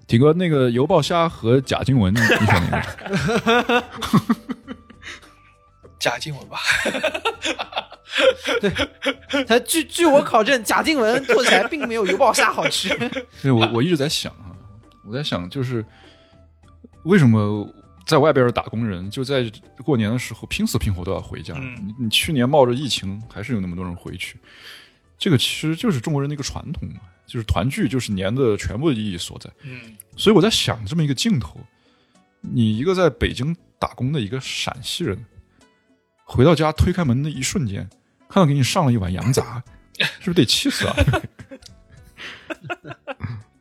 [0.07, 3.85] 挺哥，那个油爆虾和贾静雯，你你选哪个？
[6.01, 6.59] 贾静雯吧。
[9.45, 12.89] 他据据我考证，贾静雯做起来并没有油爆虾好吃。
[13.43, 14.57] 对，我我一直在想啊，
[15.07, 15.85] 我在想就是
[17.05, 17.69] 为什么
[18.07, 19.51] 在外边的打工人就在
[19.85, 21.55] 过年的时候拼死拼活都要回家？
[21.57, 24.39] 嗯你你去年冒着疫情，还是有那么多人回去，
[25.19, 29.51] 这个其实就是中国人的一个传统嘛，就是团聚就是年的全部的意义所在。
[29.63, 31.61] 嗯，所以我在想这么一个镜头，
[32.41, 35.25] 你一个在北京打工的一个陕西人，
[36.25, 37.89] 回到家推开门的一瞬间，
[38.31, 39.63] 看到给你上了一碗羊杂，
[40.21, 40.97] 是不是得气死啊？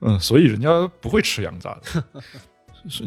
[0.02, 2.04] 嗯，所以人家不会吃羊杂的，
[2.88, 3.04] 是，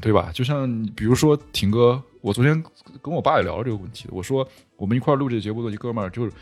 [0.00, 0.30] 对吧？
[0.32, 0.66] 就像
[0.96, 2.62] 比如说挺哥，我昨天
[3.02, 4.46] 跟我爸也聊了这个问题，我说
[4.76, 6.32] 我们一块儿录这节目的一哥们儿，就是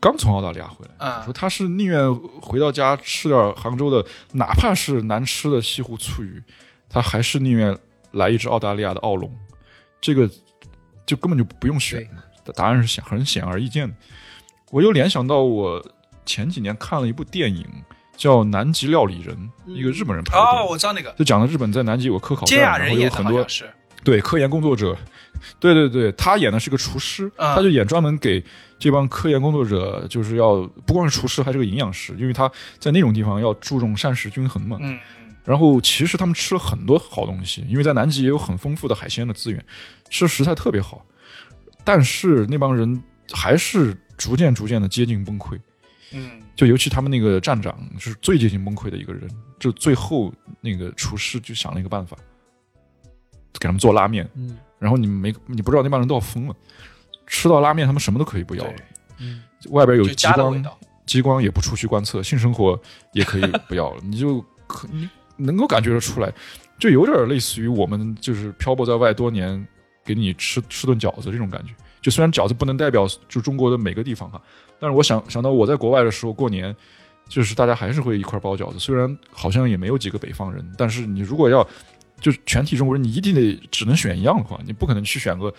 [0.00, 6.42] 刚从澳大利亚回来，啊说他是宁愿回到家吃点杭州的，哪怕是难吃的西湖醋鱼，
[6.88, 7.76] 他还是宁愿
[8.12, 9.30] 来一只澳大利亚的澳龙，
[10.00, 10.28] 这个
[11.04, 12.08] 就根本就不用选，
[12.54, 13.94] 答案是显很显而易见的。
[14.70, 15.84] 我又联想到我
[16.24, 17.66] 前几年看了一部电影，
[18.16, 19.36] 叫《南极料理人》，
[19.72, 21.10] 一个日本人拍的哦，我知道那个。
[21.18, 23.68] 就讲了日本在南极有个科考站，然后有很多是。
[24.02, 24.96] 对科研工作者，
[25.58, 28.42] 对对对，他演的是个厨师，啊他就演专门给
[28.78, 34.78] 这帮科研工作者，就是要不光是厨师，还是个营养师，因为他在那种地方要注重膳食均衡嘛。
[34.80, 34.98] 嗯，
[35.44, 39.62] 然后其实他们吃了很多好东西，因为在南极也有很丰富的海鲜的资源，
[40.08, 41.04] 吃食材特别好，
[41.84, 43.02] 但是那帮人
[43.32, 45.58] 还是逐渐逐渐的接近崩溃。
[46.12, 52.16] 嗯就尤其他们那个站长是最接近崩溃的一个人，就最后那个厨师就想了一个办法，
[53.58, 56.54] 给他们做拉面，嗯然后你没你不知道那帮人都要疯了，
[57.26, 58.74] 吃到拉面他们什么都可以不要了，
[59.18, 60.64] 嗯外边有就激光。
[61.06, 62.80] 激光也不出去观测，性生活
[63.12, 66.32] 也可以不要了， 你就可你能够感觉得出来，
[66.78, 69.66] 就有点类似于我们就是漂泊在外多年，
[70.04, 71.72] 给你吃吃顿饺子这种感觉。
[72.00, 74.40] 就虽然饺子不能代表就中国的每个地方哈，
[74.78, 76.74] 但是我想想到我在国外的时候过年，
[77.28, 81.66] 就是大家还是会一块包饺子，虽然好像也没有几个北方人，但是你如果要
[82.18, 85.52] 就是全体中国人，你一定得只能选一样的话，你不可能去选个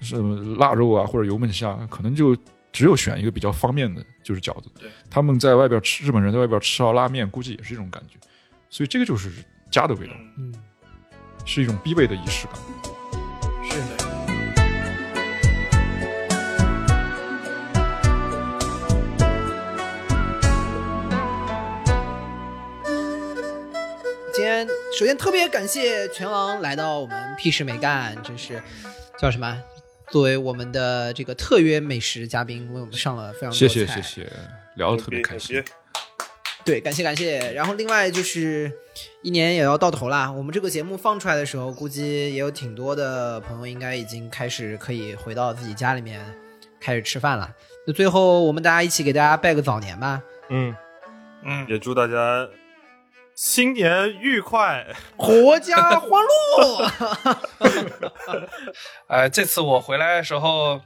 [0.00, 2.36] 什么腊肉啊或者油焖虾，可能就
[2.72, 4.68] 只有选一个比较方便的，就是饺子。
[4.80, 8.18] 对，他们在外边吃，日本人在外边吃到拉面，估计也是这种感觉，
[8.68, 9.30] 所以这个就是
[9.70, 10.54] 家的味道，嗯，嗯，
[11.44, 12.56] 是一种必备的仪式感。
[13.70, 14.04] 是的。
[24.32, 24.66] 今天
[24.98, 28.60] 首先特别感谢拳王来到我们屁事没干，真是
[29.18, 29.62] 叫什么？
[30.10, 34.30] 作为我们的这个特约美食嘉宾，为我们上了非常多谢谢谢谢，
[34.74, 35.62] 聊得特别开心。
[36.64, 37.52] 对，感谢感谢。
[37.52, 38.72] 然后另外就是
[39.20, 46.24] 一年也要到头啦，我们这个节目放出来的时候，估计也有挺多的朋友应该已经开始可以回到自己家里面
[46.80, 47.50] 开始吃饭了。
[47.86, 50.74] 那最后我们大家一起给大家拜个早年吧，嗯，
[51.44, 52.48] 嗯，也祝大家
[53.34, 54.86] 新年愉快。
[55.18, 56.10] 阖家欢
[56.56, 56.90] 乐。
[59.08, 60.80] 呃，这次我回来的时候，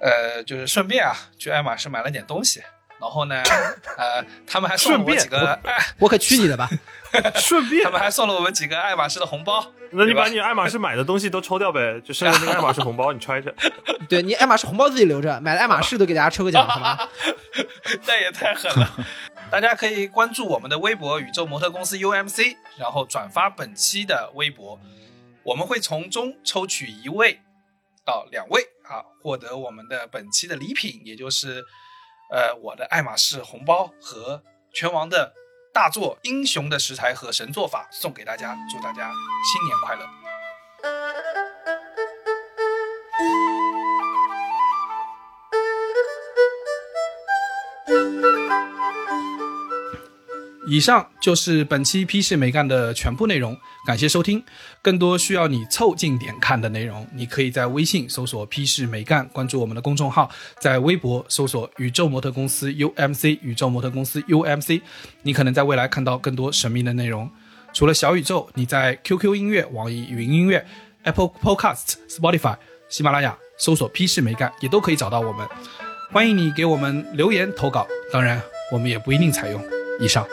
[0.00, 2.62] 呃，就是顺便啊，去爱马仕买了点东西。
[3.02, 3.42] 然后呢，
[3.98, 6.70] 呃，他们还送了我几个，哎我可去你的吧！
[7.34, 9.72] 顺便他，们还送了我们几个爱马仕的红包。
[9.90, 13.52] 那你把你爱马仕买的东西都抽掉呗， 就剩下那个爱马仕红包你揣着。
[14.08, 16.96] 对你爱马仕红包自己留着，买了爱马仕都给大家抽个奖，好吗？
[18.06, 18.88] 那也太狠了！
[19.50, 24.78] 大家可以关注我们的微博“宇宙模特公司 UMC”，然后转发本期的微博，
[25.42, 27.40] 我们会从中抽取一位
[28.06, 31.62] 到两位啊，获得我们的本期的礼品，也就是
[32.32, 34.42] 呃我的爱马仕红包和
[34.72, 35.34] 拳王的
[35.72, 39.12] 大作《英雄的食材和神做法》送给大家，祝大家
[39.52, 40.06] 新年快乐！
[50.72, 53.54] 以上就是本期批示没干的全部内容，
[53.86, 54.42] 感谢收听。
[54.80, 60.26] 更多需要你凑近点看的内容，你可以在微信搜索“批示没干”，关注我们的公众号；
[60.58, 64.80] 在微博搜索“宇宙模特公司 UMC”，宇宙模特公司 UMC，
[65.20, 67.30] 你可能在未来看到更多神秘的内容。
[67.74, 70.66] 除了小宇宙，你在 QQ 音乐、网易云音乐、
[71.02, 72.56] Apple Podcast、Spotify、
[72.88, 75.46] 喜马拉雅搜索“批示没干”也都可以找到我们。
[76.10, 78.40] 欢迎你给我们留言投稿，当然
[78.72, 79.62] 我们也不一定采用。
[80.00, 80.26] 以上。